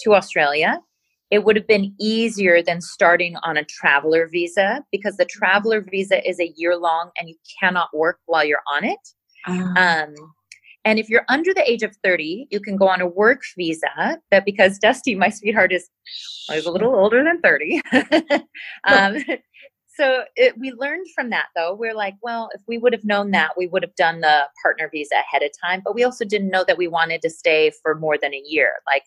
to 0.00 0.14
Australia, 0.14 0.80
it 1.30 1.44
would 1.44 1.56
have 1.56 1.66
been 1.66 1.94
easier 2.00 2.62
than 2.62 2.80
starting 2.80 3.36
on 3.42 3.56
a 3.56 3.64
traveler 3.64 4.28
visa 4.28 4.82
because 4.90 5.16
the 5.16 5.26
traveler 5.26 5.80
visa 5.80 6.26
is 6.28 6.40
a 6.40 6.52
year 6.56 6.76
long 6.76 7.10
and 7.18 7.28
you 7.28 7.36
cannot 7.60 7.94
work 7.94 8.18
while 8.26 8.44
you're 8.44 8.62
on 8.72 8.84
it. 8.84 8.98
Uh. 9.46 9.74
Um, 9.76 10.14
and 10.88 10.98
if 10.98 11.10
you're 11.10 11.26
under 11.28 11.52
the 11.52 11.70
age 11.70 11.82
of 11.82 11.94
30, 12.02 12.48
you 12.50 12.60
can 12.60 12.78
go 12.78 12.88
on 12.88 13.02
a 13.02 13.06
work 13.06 13.42
visa. 13.58 14.18
But 14.30 14.46
because 14.46 14.78
Dusty, 14.78 15.14
my 15.14 15.28
sweetheart, 15.28 15.70
is, 15.70 15.90
is 16.50 16.64
a 16.64 16.70
little 16.70 16.94
older 16.94 17.22
than 17.22 17.42
30. 17.42 17.82
um, 18.84 19.18
so 19.86 20.22
it, 20.34 20.56
we 20.58 20.72
learned 20.72 21.06
from 21.14 21.28
that 21.28 21.48
though. 21.54 21.74
We're 21.74 21.92
like, 21.92 22.14
well, 22.22 22.48
if 22.54 22.62
we 22.66 22.78
would 22.78 22.94
have 22.94 23.04
known 23.04 23.32
that, 23.32 23.50
we 23.54 23.66
would 23.66 23.82
have 23.82 23.94
done 23.96 24.22
the 24.22 24.44
partner 24.62 24.88
visa 24.90 25.16
ahead 25.16 25.42
of 25.42 25.50
time. 25.62 25.82
But 25.84 25.94
we 25.94 26.04
also 26.04 26.24
didn't 26.24 26.48
know 26.48 26.64
that 26.66 26.78
we 26.78 26.88
wanted 26.88 27.20
to 27.20 27.28
stay 27.28 27.70
for 27.82 27.94
more 27.94 28.16
than 28.16 28.32
a 28.32 28.42
year. 28.42 28.72
Like 28.86 29.02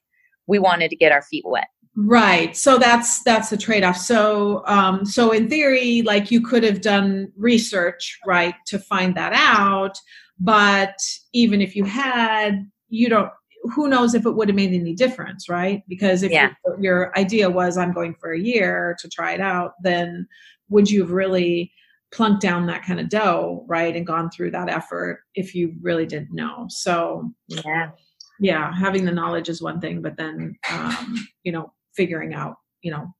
we 0.46 0.60
wanted 0.60 0.91
to 0.91 0.96
get 0.96 1.12
our 1.12 1.24
feet 1.24 1.46
wet. 1.48 1.70
Right. 1.96 2.56
So 2.56 2.78
that's 2.78 3.24
that's 3.24 3.52
a 3.52 3.58
trade-off. 3.58 3.98
So 3.98 4.63
um 4.67 5.04
so 5.04 5.32
in 5.32 5.50
theory 5.50 6.04
like 6.04 6.30
you 6.30 6.41
could 6.41 6.63
have 6.63 6.82
done 6.82 7.32
research, 7.36 8.20
right, 8.28 8.54
to 8.67 8.78
find 8.78 9.15
that 9.15 9.34
out, 9.34 9.98
but 10.41 10.95
even 11.34 11.62
if 11.62 11.75
you 11.75 11.86
had, 11.86 12.67
you 12.89 13.08
don't 13.10 13.32
who 13.75 13.88
knows 13.88 14.15
if 14.15 14.25
it 14.25 14.32
would 14.32 14.49
have 14.49 14.56
made 14.56 14.73
any 14.73 14.93
difference, 14.93 15.47
right? 15.47 15.84
Because 15.88 16.23
if 16.23 16.32
yeah. 16.32 16.49
your, 16.65 16.82
your 16.82 17.17
idea 17.17 17.47
was 17.47 17.77
I'm 17.77 17.93
going 17.93 18.15
for 18.15 18.34
a 18.34 18.39
year 18.39 18.97
to 18.99 19.08
try 19.08 19.34
it 19.34 19.39
out, 19.39 19.73
then 19.84 20.27
would 20.69 20.89
you 20.89 21.01
have 21.01 21.12
really 21.12 21.71
plunked 22.12 22.41
down 22.41 22.65
that 22.65 22.84
kind 22.84 22.99
of 22.99 23.08
dough, 23.08 23.63
right, 23.67 23.95
and 23.95 24.08
gone 24.08 24.32
through 24.32 24.51
that 24.51 24.67
effort 24.67 25.21
if 25.36 25.54
you 25.54 25.75
really 25.80 26.08
didn't 26.08 26.34
know? 26.34 26.65
So 26.69 27.32
yeah, 27.47 27.91
yeah, 28.39 28.73
having 28.73 29.06
the 29.06 29.12
knowledge 29.12 29.47
is 29.47 29.62
one 29.62 29.80
thing, 29.80 30.01
but 30.01 30.17
then 30.17 30.58
um, 30.71 31.27
you 31.43 31.51
know 31.51 31.71
figuring 31.95 32.34
out 32.34 32.56
you 32.82 32.89
know 32.89 33.13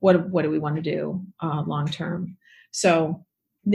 what 0.00 0.30
what 0.30 0.42
do 0.42 0.50
we 0.50 0.58
want 0.58 0.76
to 0.76 0.82
do 0.82 1.22
uh, 1.42 1.62
long 1.66 1.88
term. 1.88 2.38
So 2.70 3.26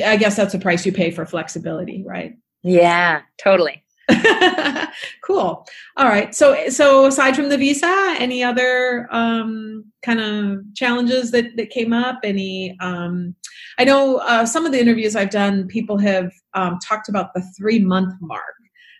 I 0.03 0.17
guess 0.17 0.35
that's 0.35 0.53
the 0.53 0.59
price 0.59 0.85
you 0.85 0.91
pay 0.91 1.11
for 1.11 1.25
flexibility, 1.25 2.03
right? 2.03 2.33
Yeah, 2.63 3.21
totally. 3.41 3.83
cool. 5.21 5.65
All 5.97 6.07
right. 6.07 6.33
So 6.35 6.69
so 6.69 7.05
aside 7.05 7.35
from 7.35 7.49
the 7.49 7.57
visa, 7.57 8.15
any 8.19 8.43
other 8.43 9.07
um, 9.11 9.85
kind 10.01 10.19
of 10.19 10.59
challenges 10.75 11.31
that 11.31 11.55
that 11.55 11.69
came 11.69 11.93
up? 11.93 12.19
Any? 12.23 12.75
Um, 12.79 13.35
I 13.79 13.85
know 13.85 14.17
uh, 14.17 14.45
some 14.45 14.65
of 14.65 14.71
the 14.71 14.79
interviews 14.79 15.15
I've 15.15 15.29
done, 15.29 15.67
people 15.67 15.97
have 15.97 16.31
um, 16.53 16.79
talked 16.79 17.09
about 17.09 17.33
the 17.33 17.41
three 17.57 17.79
month 17.79 18.13
mark 18.21 18.55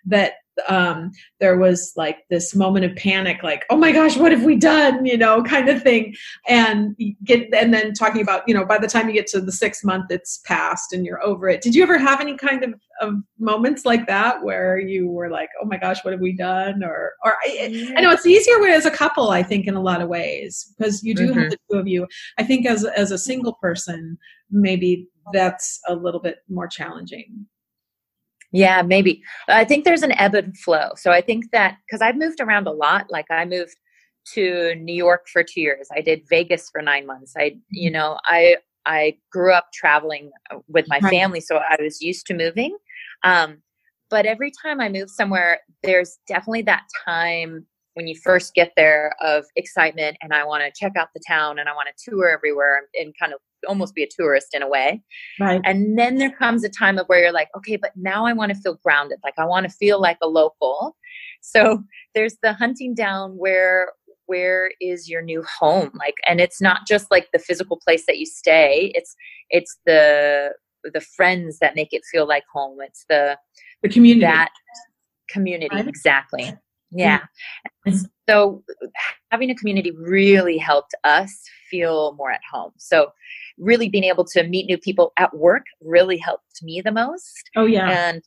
that 0.05 0.33
um, 0.67 1.11
there 1.39 1.57
was 1.57 1.93
like 1.95 2.19
this 2.29 2.55
moment 2.55 2.85
of 2.85 2.95
panic, 2.95 3.43
like, 3.43 3.65
oh 3.69 3.77
my 3.77 3.91
gosh, 3.91 4.17
what 4.17 4.31
have 4.31 4.43
we 4.43 4.55
done? 4.55 5.05
You 5.05 5.17
know, 5.17 5.43
kind 5.43 5.69
of 5.69 5.81
thing. 5.81 6.15
And 6.47 6.95
get 7.23 7.53
and 7.53 7.73
then 7.73 7.93
talking 7.93 8.21
about, 8.21 8.43
you 8.47 8.53
know, 8.53 8.65
by 8.65 8.77
the 8.77 8.87
time 8.87 9.07
you 9.07 9.13
get 9.13 9.27
to 9.27 9.41
the 9.41 9.51
sixth 9.51 9.83
month, 9.83 10.11
it's 10.11 10.39
passed 10.45 10.93
and 10.93 11.05
you're 11.05 11.23
over 11.23 11.49
it. 11.49 11.61
Did 11.61 11.75
you 11.75 11.83
ever 11.83 11.97
have 11.97 12.21
any 12.21 12.35
kind 12.37 12.63
of, 12.63 12.73
of 13.01 13.15
moments 13.39 13.85
like 13.85 14.07
that 14.07 14.43
where 14.43 14.79
you 14.79 15.09
were 15.09 15.29
like, 15.29 15.49
oh 15.61 15.65
my 15.65 15.77
gosh, 15.77 16.03
what 16.03 16.13
have 16.13 16.21
we 16.21 16.33
done? 16.33 16.83
Or 16.83 17.13
or 17.23 17.35
I, 17.43 17.93
I 17.97 18.01
know 18.01 18.11
it's 18.11 18.25
easier 18.25 18.61
way 18.61 18.73
as 18.73 18.85
a 18.85 18.91
couple, 18.91 19.31
I 19.31 19.43
think, 19.43 19.67
in 19.67 19.75
a 19.75 19.81
lot 19.81 20.01
of 20.01 20.09
ways, 20.09 20.73
because 20.77 21.03
you 21.03 21.15
do 21.15 21.29
mm-hmm. 21.29 21.39
have 21.39 21.51
the 21.51 21.57
two 21.71 21.77
of 21.77 21.87
you. 21.87 22.07
I 22.37 22.43
think 22.43 22.65
as 22.65 22.85
as 22.85 23.11
a 23.11 23.17
single 23.17 23.53
person, 23.53 24.17
maybe 24.51 25.07
that's 25.31 25.79
a 25.87 25.95
little 25.95 26.19
bit 26.19 26.37
more 26.49 26.67
challenging. 26.67 27.47
Yeah, 28.53 28.83
maybe. 28.83 29.23
I 29.47 29.65
think 29.65 29.83
there's 29.83 30.03
an 30.03 30.13
ebb 30.13 30.35
and 30.35 30.55
flow. 30.57 30.91
So 30.95 31.11
I 31.11 31.21
think 31.21 31.51
that 31.51 31.77
because 31.85 32.01
I've 32.01 32.15
moved 32.15 32.39
around 32.39 32.67
a 32.67 32.71
lot, 32.71 33.07
like 33.09 33.25
I 33.31 33.45
moved 33.45 33.75
to 34.35 34.75
New 34.75 34.93
York 34.93 35.27
for 35.27 35.43
two 35.43 35.59
years. 35.59 35.87
I 35.93 36.01
did 36.01 36.21
Vegas 36.29 36.69
for 36.71 36.81
nine 36.81 37.05
months. 37.05 37.33
I, 37.35 37.57
you 37.69 37.91
know, 37.91 38.19
I 38.25 38.57
I 38.85 39.17
grew 39.31 39.53
up 39.53 39.67
traveling 39.73 40.31
uh, 40.51 40.59
with 40.67 40.85
my 40.87 40.99
family, 40.99 41.41
so 41.41 41.57
I 41.57 41.77
was 41.81 42.01
used 42.01 42.27
to 42.27 42.33
moving. 42.33 42.77
Um, 43.23 43.57
but 44.09 44.25
every 44.27 44.51
time 44.61 44.79
I 44.79 44.89
move 44.89 45.09
somewhere, 45.09 45.61
there's 45.81 46.19
definitely 46.27 46.61
that 46.63 46.83
time 47.05 47.65
when 47.95 48.07
you 48.07 48.15
first 48.15 48.53
get 48.53 48.71
there 48.75 49.13
of 49.21 49.45
excitement 49.55 50.17
and 50.21 50.33
I 50.33 50.43
want 50.43 50.63
to 50.63 50.71
check 50.79 50.93
out 50.95 51.09
the 51.13 51.21
town 51.27 51.59
and 51.59 51.69
I 51.69 51.73
want 51.73 51.89
to 51.95 52.09
tour 52.09 52.29
everywhere 52.29 52.81
and 52.95 53.13
kind 53.19 53.33
of 53.33 53.39
almost 53.67 53.95
be 53.95 54.03
a 54.03 54.07
tourist 54.07 54.47
in 54.53 54.61
a 54.61 54.67
way. 54.67 55.01
Right. 55.39 55.61
And 55.63 55.97
then 55.97 56.17
there 56.17 56.31
comes 56.31 56.63
a 56.63 56.69
time 56.69 56.97
of 56.97 57.07
where 57.07 57.21
you're 57.21 57.31
like, 57.31 57.49
okay, 57.55 57.77
but 57.77 57.91
now 57.95 58.25
I 58.25 58.33
want 58.33 58.51
to 58.51 58.57
feel 58.57 58.79
grounded. 58.83 59.19
Like 59.23 59.35
I 59.37 59.45
want 59.45 59.69
to 59.69 59.75
feel 59.75 60.01
like 60.01 60.17
a 60.21 60.27
local. 60.27 60.97
So 61.41 61.83
there's 62.15 62.35
the 62.41 62.53
hunting 62.53 62.95
down 62.95 63.37
where 63.37 63.91
where 64.25 64.71
is 64.79 65.09
your 65.09 65.21
new 65.21 65.43
home 65.43 65.91
like 65.99 66.15
and 66.27 66.39
it's 66.39 66.61
not 66.61 66.87
just 66.87 67.11
like 67.11 67.27
the 67.33 67.39
physical 67.39 67.77
place 67.77 68.05
that 68.07 68.17
you 68.17 68.25
stay 68.25 68.89
it's 68.95 69.17
it's 69.49 69.77
the 69.85 70.49
the 70.93 71.01
friends 71.01 71.59
that 71.59 71.75
make 71.75 71.89
it 71.91 72.01
feel 72.09 72.25
like 72.25 72.43
home 72.51 72.77
it's 72.79 73.03
the 73.09 73.37
the 73.81 73.89
community 73.89 74.21
that 74.21 74.49
community 75.27 75.75
right. 75.75 75.87
exactly 75.89 76.53
yeah. 76.93 77.21
Mm-hmm. 77.87 78.05
So 78.29 78.63
having 79.31 79.49
a 79.49 79.55
community 79.55 79.91
really 79.91 80.57
helped 80.57 80.95
us 81.03 81.43
feel 81.69 82.13
more 82.13 82.31
at 82.31 82.41
home. 82.49 82.71
So 82.77 83.11
really 83.57 83.89
being 83.89 84.05
able 84.05 84.25
to 84.25 84.43
meet 84.43 84.65
new 84.65 84.77
people 84.77 85.11
at 85.17 85.35
work 85.35 85.65
really 85.81 86.17
helped 86.17 86.61
me 86.61 86.81
the 86.81 86.91
most. 86.91 87.49
Oh 87.55 87.65
yeah. 87.65 87.89
And 87.89 88.21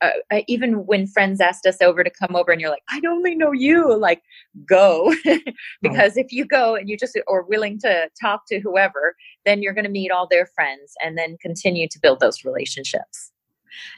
uh, 0.00 0.10
I, 0.30 0.44
even 0.46 0.86
when 0.86 1.06
friends 1.06 1.40
asked 1.40 1.66
us 1.66 1.82
over 1.82 2.04
to 2.04 2.10
come 2.10 2.36
over 2.36 2.52
and 2.52 2.60
you're 2.60 2.70
like 2.70 2.84
i 2.88 3.00
only 3.08 3.34
know 3.34 3.52
you 3.52 3.96
like 3.96 4.22
go 4.64 5.12
because 5.82 6.16
if 6.16 6.30
you 6.30 6.44
go 6.44 6.76
and 6.76 6.88
you 6.88 6.96
just 6.96 7.18
are 7.28 7.42
willing 7.42 7.80
to 7.80 8.08
talk 8.20 8.42
to 8.46 8.60
whoever 8.60 9.16
then 9.44 9.60
you're 9.60 9.74
going 9.74 9.84
to 9.84 9.90
meet 9.90 10.12
all 10.12 10.28
their 10.30 10.46
friends 10.46 10.94
and 11.04 11.18
then 11.18 11.36
continue 11.42 11.88
to 11.88 11.98
build 12.00 12.20
those 12.20 12.44
relationships 12.44 13.32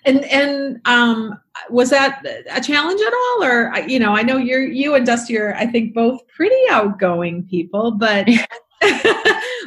and 0.05 0.25
and 0.25 0.81
um, 0.85 1.39
was 1.69 1.91
that 1.91 2.25
a 2.51 2.61
challenge 2.61 3.01
at 3.01 3.13
all, 3.13 3.45
or 3.45 3.73
you 3.87 3.99
know, 3.99 4.15
I 4.15 4.23
know 4.23 4.37
you're 4.37 4.63
you 4.65 4.95
and 4.95 5.07
Dusty 5.07 5.39
are, 5.39 5.55
I 5.55 5.67
think, 5.67 5.95
both 5.95 6.27
pretty 6.29 6.61
outgoing 6.71 7.47
people, 7.49 7.93
but. 7.93 8.29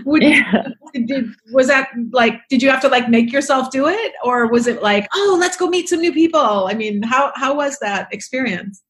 would, 0.06 0.24
yeah. 0.24 0.70
did, 1.06 1.30
was 1.52 1.68
that 1.68 1.88
like 2.12 2.42
did 2.50 2.64
you 2.64 2.70
have 2.72 2.82
to 2.82 2.88
like 2.88 3.10
make 3.10 3.32
yourself 3.32 3.70
do 3.70 3.88
it 3.88 4.14
or 4.24 4.48
was 4.48 4.66
it 4.66 4.82
like 4.82 5.08
oh 5.14 5.38
let's 5.40 5.56
go 5.56 5.68
meet 5.68 5.88
some 5.88 6.02
new 6.02 6.12
people 6.12 6.66
i 6.68 6.74
mean 6.74 7.04
how 7.04 7.32
how 7.36 7.56
was 7.56 7.78
that 7.78 8.12
experience 8.12 8.82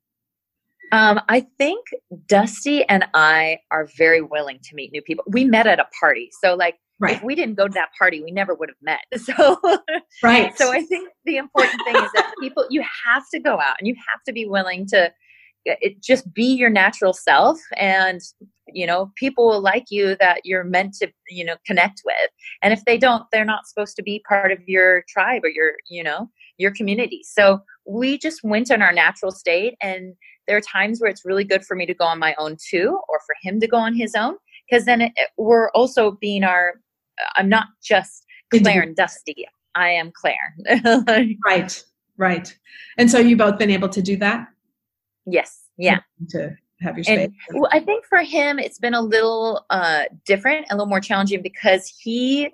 um, 0.94 1.20
I 1.28 1.48
think 1.58 1.88
Dusty 2.28 2.88
and 2.88 3.04
I 3.16 3.58
are 3.72 3.90
very 3.98 4.22
willing 4.22 4.60
to 4.62 4.76
meet 4.76 4.92
new 4.92 5.02
people. 5.02 5.24
We 5.28 5.44
met 5.44 5.66
at 5.66 5.80
a 5.80 5.88
party. 6.00 6.30
So, 6.40 6.54
like, 6.54 6.76
Right. 7.00 7.18
If 7.18 7.24
we 7.24 7.36
didn't 7.36 7.56
go 7.56 7.68
to 7.68 7.74
that 7.74 7.90
party, 7.98 8.24
we 8.24 8.32
never 8.32 8.54
would 8.54 8.70
have 8.70 8.78
met. 8.82 9.02
So, 9.20 9.60
right. 10.22 10.56
So 10.58 10.72
I 10.72 10.84
think 10.84 11.10
the 11.26 11.38
important 11.38 11.82
thing 11.86 11.96
is 11.96 12.12
that 12.14 12.34
people, 12.40 12.66
you 12.70 12.84
have 13.06 13.24
to 13.34 13.40
go 13.40 13.60
out 13.60 13.76
and 13.80 13.88
you 13.88 13.96
have 13.96 14.24
to 14.28 14.34
be 14.34 14.46
willing 14.46 14.86
to 14.88 15.12
uh, 15.70 15.76
it, 15.82 16.02
just 16.02 16.34
be 16.34 16.54
your 16.56 16.70
natural 16.70 17.14
self 17.14 17.58
and 17.78 18.22
you 18.68 18.86
know 18.86 19.12
people 19.16 19.48
will 19.48 19.62
like 19.62 19.86
you 19.90 20.16
that 20.20 20.42
you're 20.44 20.64
meant 20.64 20.94
to 20.94 21.10
you 21.30 21.44
know 21.44 21.56
connect 21.66 22.02
with 22.06 22.30
and 22.62 22.74
if 22.74 22.84
they 22.86 22.98
don't 22.98 23.24
they're 23.32 23.46
not 23.46 23.66
supposed 23.68 23.96
to 23.96 24.04
be 24.04 24.24
part 24.28 24.52
of 24.52 24.60
your 24.68 25.04
tribe 25.08 25.44
or 25.44 25.50
your 25.50 25.74
you 25.90 26.04
know 26.04 26.30
your 26.58 26.72
community 26.72 27.22
so 27.24 27.62
we 27.86 28.18
just 28.18 28.44
went 28.44 28.72
in 28.72 28.82
our 28.82 28.92
natural 28.92 29.32
state 29.32 29.76
and 29.82 30.16
there 30.48 30.58
are 30.58 30.62
times 30.62 31.00
where 31.00 31.10
it's 31.10 31.26
really 31.26 31.46
good 31.46 31.64
for 31.64 31.76
me 31.76 31.86
to 31.86 31.94
go 31.94 32.06
on 32.06 32.20
my 32.20 32.36
own 32.38 32.58
too 32.70 33.00
or 33.08 33.20
for 33.26 33.36
him 33.42 33.60
to 33.60 33.68
go 33.68 33.78
on 33.78 33.96
his 33.96 34.16
own 34.16 34.36
because 34.74 34.86
then 34.86 35.02
it, 35.02 35.14
we're 35.38 35.70
also 35.72 36.12
being 36.12 36.44
our 36.44 36.74
i'm 37.36 37.48
not 37.48 37.68
just 37.84 38.26
claire 38.52 38.82
and 38.82 38.96
dusty 38.96 39.46
i 39.76 39.90
am 39.90 40.12
claire. 40.12 40.56
Right 41.46 41.84
right. 42.18 42.56
And 43.00 43.10
so 43.10 43.18
you 43.18 43.36
both 43.36 43.58
been 43.58 43.72
able 43.72 43.90
to 43.90 44.02
do 44.02 44.16
that? 44.18 44.48
Yes 45.26 45.64
yeah. 45.78 46.00
To 46.30 46.56
have 46.82 46.96
your 46.96 47.04
space? 47.04 47.30
and, 47.50 47.62
well, 47.62 47.70
i 47.72 47.80
think 47.80 48.06
for 48.06 48.20
him 48.20 48.60
it's 48.60 48.80
been 48.80 48.94
a 48.94 49.02
little 49.02 49.66
uh, 49.70 50.04
different 50.26 50.66
a 50.70 50.76
little 50.76 50.88
more 50.88 51.00
challenging 51.00 51.42
because 51.42 51.92
he 52.00 52.50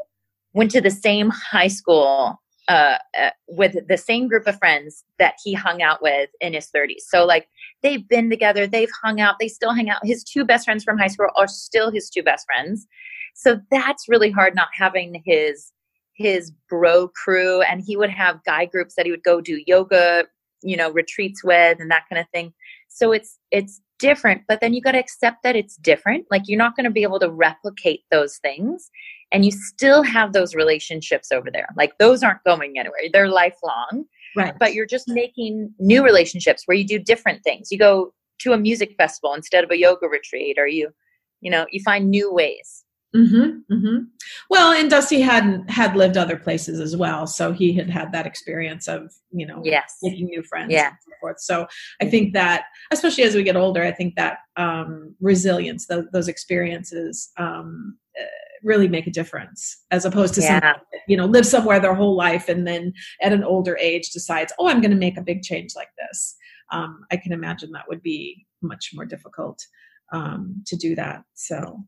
went 0.54 0.72
to 0.72 0.82
the 0.82 0.92
same 0.92 1.30
high 1.30 1.68
school 1.68 2.42
uh, 2.70 3.00
uh, 3.20 3.32
with 3.48 3.76
the 3.88 3.98
same 3.98 4.28
group 4.28 4.46
of 4.48 4.58
friends 4.60 5.04
that 5.18 5.34
he 5.44 5.54
hung 5.54 5.82
out 5.82 6.02
with 6.04 6.30
in 6.40 6.54
his 6.54 6.70
30s. 6.74 7.02
So, 7.08 7.26
like, 7.26 7.48
they've 7.82 8.08
been 8.08 8.30
together, 8.30 8.68
they've 8.68 8.92
hung 9.04 9.20
out, 9.20 9.36
they 9.40 9.48
still 9.48 9.74
hang 9.74 9.90
out. 9.90 10.06
His 10.06 10.24
two 10.24 10.46
best 10.46 10.66
friends 10.66 10.84
from 10.84 10.98
high 10.98 11.08
school 11.08 11.30
are 11.36 11.48
still 11.48 11.90
his 11.90 12.10
two 12.10 12.22
best 12.22 12.46
friends. 12.46 12.88
So 13.34 13.60
that's 13.72 14.08
really 14.08 14.30
hard 14.30 14.56
not 14.56 14.70
having 14.74 15.22
his 15.26 15.72
his 16.14 16.52
bro 16.70 17.08
crew 17.08 17.62
and 17.62 17.82
he 17.82 17.96
would 17.96 18.10
have 18.10 18.44
guy 18.44 18.66
groups 18.66 18.96
that 18.96 19.06
he 19.06 19.12
would 19.12 19.24
go 19.24 19.40
do 19.40 19.64
yoga, 19.66 20.26
you 20.62 20.76
know, 20.76 20.92
retreats 20.92 21.42
with 21.44 21.80
and 21.80 21.90
that 21.90 22.04
kind 22.10 22.20
of 22.20 22.28
thing. 22.34 22.54
So 22.90 23.14
it's 23.14 23.40
it's 23.50 23.82
different, 23.98 24.42
but 24.48 24.60
then 24.60 24.74
you 24.74 24.82
got 24.82 24.92
to 24.92 25.00
accept 25.00 25.44
that 25.44 25.56
it's 25.56 25.78
different. 25.78 26.26
Like 26.30 26.44
you're 26.48 26.58
not 26.58 26.76
going 26.76 26.84
to 26.84 26.92
be 26.92 27.04
able 27.04 27.20
to 27.20 27.32
replicate 27.32 28.02
those 28.12 28.38
things 28.38 28.92
and 29.32 29.46
you 29.46 29.52
still 29.52 30.04
have 30.04 30.34
those 30.34 30.56
relationships 30.56 31.32
over 31.32 31.50
there. 31.52 31.68
Like 31.76 31.98
those 31.98 32.24
aren't 32.24 32.44
going 32.44 32.80
anywhere. 32.80 33.00
They're 33.12 33.30
lifelong. 33.30 34.06
Right. 34.36 34.54
But 34.60 34.74
you're 34.74 34.86
just 34.86 35.08
making 35.08 35.74
new 35.80 36.04
relationships 36.04 36.64
where 36.66 36.78
you 36.78 36.86
do 36.86 37.00
different 37.00 37.44
things. 37.44 37.72
You 37.72 37.80
go 37.80 38.14
to 38.40 38.54
a 38.54 38.58
music 38.58 38.96
festival 38.98 39.34
instead 39.34 39.64
of 39.64 39.72
a 39.72 39.78
yoga 39.78 40.08
retreat 40.08 40.58
or 40.58 40.68
you 40.68 40.92
you 41.42 41.50
know, 41.50 41.66
you 41.72 41.82
find 41.84 42.10
new 42.10 42.34
ways. 42.34 42.84
Mm-hmm, 43.16 43.74
mm-hmm. 43.74 43.98
Well, 44.52 44.72
and 44.72 44.88
Dusty 44.88 45.20
had 45.20 45.68
had 45.68 45.96
lived 45.96 46.16
other 46.16 46.38
places 46.38 46.80
as 46.80 46.96
well, 46.96 47.26
so 47.26 47.52
he 47.52 47.74
had 47.74 47.90
had 47.90 48.12
that 48.12 48.28
experience 48.28 48.88
of 48.88 49.12
you 49.32 49.48
know 49.48 49.62
yes 49.64 49.98
making 50.04 50.26
new 50.26 50.44
friends. 50.44 50.72
Yeah. 50.72 50.90
And 50.90 50.98
so 51.02 51.12
forth. 51.20 51.40
So 51.40 51.68
I 52.02 52.06
think 52.06 52.34
that, 52.34 52.66
especially 52.92 53.24
as 53.24 53.34
we 53.34 53.42
get 53.42 53.56
older, 53.56 53.82
I 53.82 53.92
think 53.92 54.16
that 54.16 54.40
um, 54.58 55.16
resilience, 55.20 55.88
those, 55.88 56.06
those 56.14 56.28
experiences, 56.28 57.32
um, 57.38 57.98
uh, 58.20 58.26
really 58.64 58.88
make 58.88 59.08
a 59.08 59.12
difference, 59.12 59.84
as 59.92 60.06
opposed 60.06 60.34
to 60.36 60.42
Yeah. 60.42 60.60
some, 60.60 60.82
you 61.08 61.18
know 61.18 61.26
live 61.26 61.46
somewhere 61.46 61.80
their 61.80 61.96
whole 61.96 62.16
life 62.16 62.50
and 62.50 62.68
then 62.68 62.94
at 63.22 63.34
an 63.34 63.44
older 63.44 63.78
age 63.78 64.10
decides, 64.12 64.54
oh, 64.60 64.68
I'm 64.68 64.82
going 64.82 64.92
to 64.92 64.98
make 64.98 65.18
a 65.18 65.22
big 65.22 65.42
change 65.44 65.76
like 65.76 65.90
this. 65.98 66.36
Um, 66.72 67.06
I 67.12 67.18
can 67.18 67.32
imagine 67.32 67.72
that 67.72 67.88
would 67.88 68.02
be 68.04 68.46
much 68.62 68.92
more 68.94 69.06
difficult 69.06 69.66
um, 70.12 70.64
to 70.68 70.76
do 70.76 70.96
that. 70.96 71.24
So. 71.34 71.84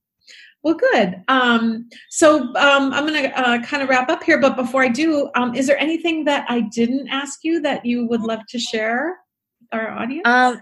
Well, 0.64 0.76
good. 0.76 1.24
Um, 1.28 1.90
so 2.12 2.42
um, 2.56 2.94
I'm 2.94 3.08
going 3.08 3.24
to 3.24 3.40
uh, 3.40 3.64
kind 3.64 3.82
of 3.82 3.90
wrap 3.90 4.10
up 4.10 4.22
here, 4.22 4.40
but 4.40 4.56
before 4.56 4.84
I 4.84 4.90
do, 4.90 5.32
um, 5.34 5.56
is 5.56 5.66
there 5.66 5.78
anything 5.80 6.24
that 6.26 6.46
I 6.50 6.62
didn't 6.62 7.08
ask 7.10 7.40
you 7.44 7.62
that 7.62 7.84
you 7.84 8.06
would 8.06 8.22
love 8.22 8.42
to 8.50 8.60
share 8.60 9.18
with 9.60 9.70
our 9.72 9.90
audience? 9.90 10.22
Um, 10.26 10.62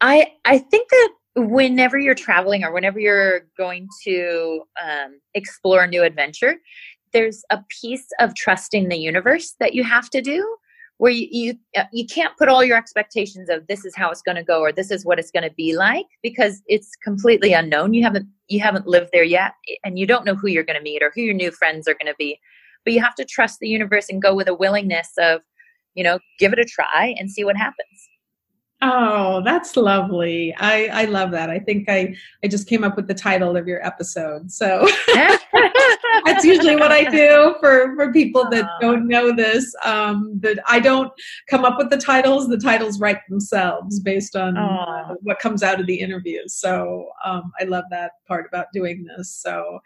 I 0.00 0.32
I 0.44 0.58
think 0.58 0.90
that 0.90 1.10
whenever 1.36 1.98
you're 1.98 2.14
traveling 2.14 2.64
or 2.64 2.72
whenever 2.72 2.98
you're 2.98 3.42
going 3.58 3.88
to 4.04 4.62
um, 4.82 5.20
explore 5.34 5.84
a 5.84 5.86
new 5.86 6.02
adventure, 6.02 6.56
there's 7.12 7.44
a 7.50 7.62
piece 7.80 8.08
of 8.20 8.34
trusting 8.34 8.88
the 8.88 8.96
universe 8.96 9.54
that 9.60 9.74
you 9.74 9.84
have 9.84 10.08
to 10.10 10.22
do, 10.22 10.56
where 10.98 11.12
you 11.12 11.28
you, 11.30 11.54
uh, 11.76 11.84
you 11.92 12.06
can't 12.06 12.36
put 12.38 12.48
all 12.48 12.64
your 12.64 12.76
expectations 12.76 13.50
of 13.50 13.66
this 13.66 13.84
is 13.84 13.94
how 13.94 14.10
it's 14.10 14.22
going 14.22 14.36
to 14.36 14.42
go 14.42 14.60
or 14.60 14.72
this 14.72 14.90
is 14.90 15.04
what 15.04 15.18
it's 15.18 15.30
going 15.30 15.42
to 15.42 15.54
be 15.54 15.76
like 15.76 16.06
because 16.22 16.62
it's 16.66 16.90
completely 17.04 17.52
unknown. 17.52 17.92
You 17.92 18.02
haven't 18.02 18.26
you 18.48 18.60
haven't 18.60 18.86
lived 18.86 19.10
there 19.12 19.24
yet, 19.24 19.52
and 19.84 19.98
you 19.98 20.06
don't 20.06 20.24
know 20.24 20.34
who 20.34 20.48
you're 20.48 20.64
going 20.64 20.78
to 20.78 20.82
meet 20.82 21.02
or 21.02 21.12
who 21.14 21.20
your 21.20 21.34
new 21.34 21.50
friends 21.50 21.86
are 21.86 21.94
going 21.94 22.10
to 22.10 22.16
be. 22.18 22.40
But 22.84 22.94
you 22.94 23.02
have 23.02 23.14
to 23.16 23.24
trust 23.24 23.58
the 23.60 23.68
universe 23.68 24.08
and 24.08 24.22
go 24.22 24.34
with 24.34 24.48
a 24.48 24.54
willingness 24.54 25.10
of, 25.18 25.42
you 25.94 26.04
know, 26.04 26.18
give 26.38 26.52
it 26.52 26.58
a 26.58 26.64
try 26.64 27.14
and 27.18 27.30
see 27.30 27.44
what 27.44 27.56
happens. 27.56 28.05
Oh, 28.88 29.42
that's 29.44 29.76
lovely. 29.76 30.54
I, 30.58 30.86
I 30.92 31.04
love 31.06 31.32
that. 31.32 31.50
I 31.50 31.58
think 31.58 31.88
I, 31.88 32.14
I 32.44 32.48
just 32.48 32.68
came 32.68 32.84
up 32.84 32.94
with 32.94 33.08
the 33.08 33.14
title 33.14 33.56
of 33.56 33.66
your 33.66 33.84
episode. 33.84 34.52
So 34.52 34.86
that's 36.24 36.44
usually 36.44 36.76
what 36.76 36.92
I 36.92 37.04
do 37.04 37.56
for, 37.60 37.94
for 37.96 38.12
people 38.12 38.48
that 38.50 38.68
don't 38.80 39.06
know 39.06 39.34
this. 39.34 39.74
Um, 39.84 40.38
that 40.40 40.58
I 40.66 40.80
don't 40.80 41.12
come 41.48 41.64
up 41.64 41.78
with 41.78 41.90
the 41.90 41.96
titles. 41.96 42.48
The 42.48 42.58
titles 42.58 43.00
write 43.00 43.20
themselves 43.28 44.00
based 44.00 44.36
on 44.36 44.56
uh, 44.56 45.14
what 45.22 45.38
comes 45.38 45.62
out 45.62 45.80
of 45.80 45.86
the 45.86 45.94
interviews. 45.94 46.56
So 46.56 47.08
um, 47.24 47.52
I 47.60 47.64
love 47.64 47.84
that 47.90 48.12
part 48.26 48.46
about 48.46 48.66
doing 48.72 49.04
this. 49.04 49.34
So, 49.34 49.80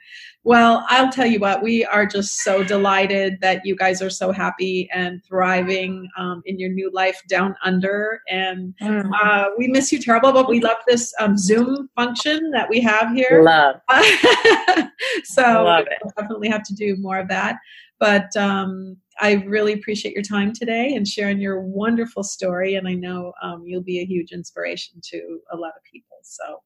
well, 0.45 0.85
I'll 0.89 1.13
tell 1.13 1.27
you 1.27 1.39
what, 1.39 1.63
we 1.63 1.85
are 1.85 2.07
just 2.07 2.41
so 2.41 2.63
delighted 2.65 3.39
that 3.41 3.65
you 3.65 3.77
guys 3.77 4.03
are 4.03 4.11
so 4.11 4.33
happy 4.33 4.89
and 4.93 5.23
thriving 5.25 6.09
um, 6.17 6.43
in 6.47 6.59
your 6.59 6.71
new 6.71 6.91
life 6.93 7.21
down 7.29 7.55
under. 7.65 8.21
And 8.29 8.75
uh, 8.81 9.47
we 9.59 9.69
miss 9.69 9.93
you 9.93 9.99
terrible, 9.99 10.33
but 10.33 10.49
we 10.49 10.61
love 10.61 10.79
this 10.87 11.13
um, 11.21 11.37
Zoom 11.37 11.89
function 11.95 12.51
that 12.51 12.69
we 12.69 12.81
have 12.81 13.13
here. 13.15 13.43
Love. 13.43 13.77
so 15.25 15.43
Love 15.43 15.87
it. 15.91 15.99
we'll 16.03 16.13
definitely 16.17 16.49
have 16.49 16.63
to 16.65 16.75
do 16.75 16.97
more 16.97 17.19
of 17.19 17.29
that. 17.29 17.57
But 17.99 18.35
um, 18.37 18.97
I 19.21 19.35
really 19.47 19.73
appreciate 19.75 20.15
your 20.15 20.23
time 20.23 20.53
today 20.53 20.95
and 20.95 21.07
sharing 21.07 21.41
your 21.41 21.61
wonderful 21.61 22.23
story. 22.23 22.77
And 22.77 22.89
I 22.89 22.95
know 22.95 23.33
um, 23.43 23.65
you'll 23.67 23.83
be 23.83 24.01
a 24.01 24.07
huge 24.07 24.33
inspiration 24.33 25.01
to 25.11 25.41
a 25.53 25.57
lot 25.57 25.73
of 25.77 25.83
people. 25.91 26.17
So 26.23 26.63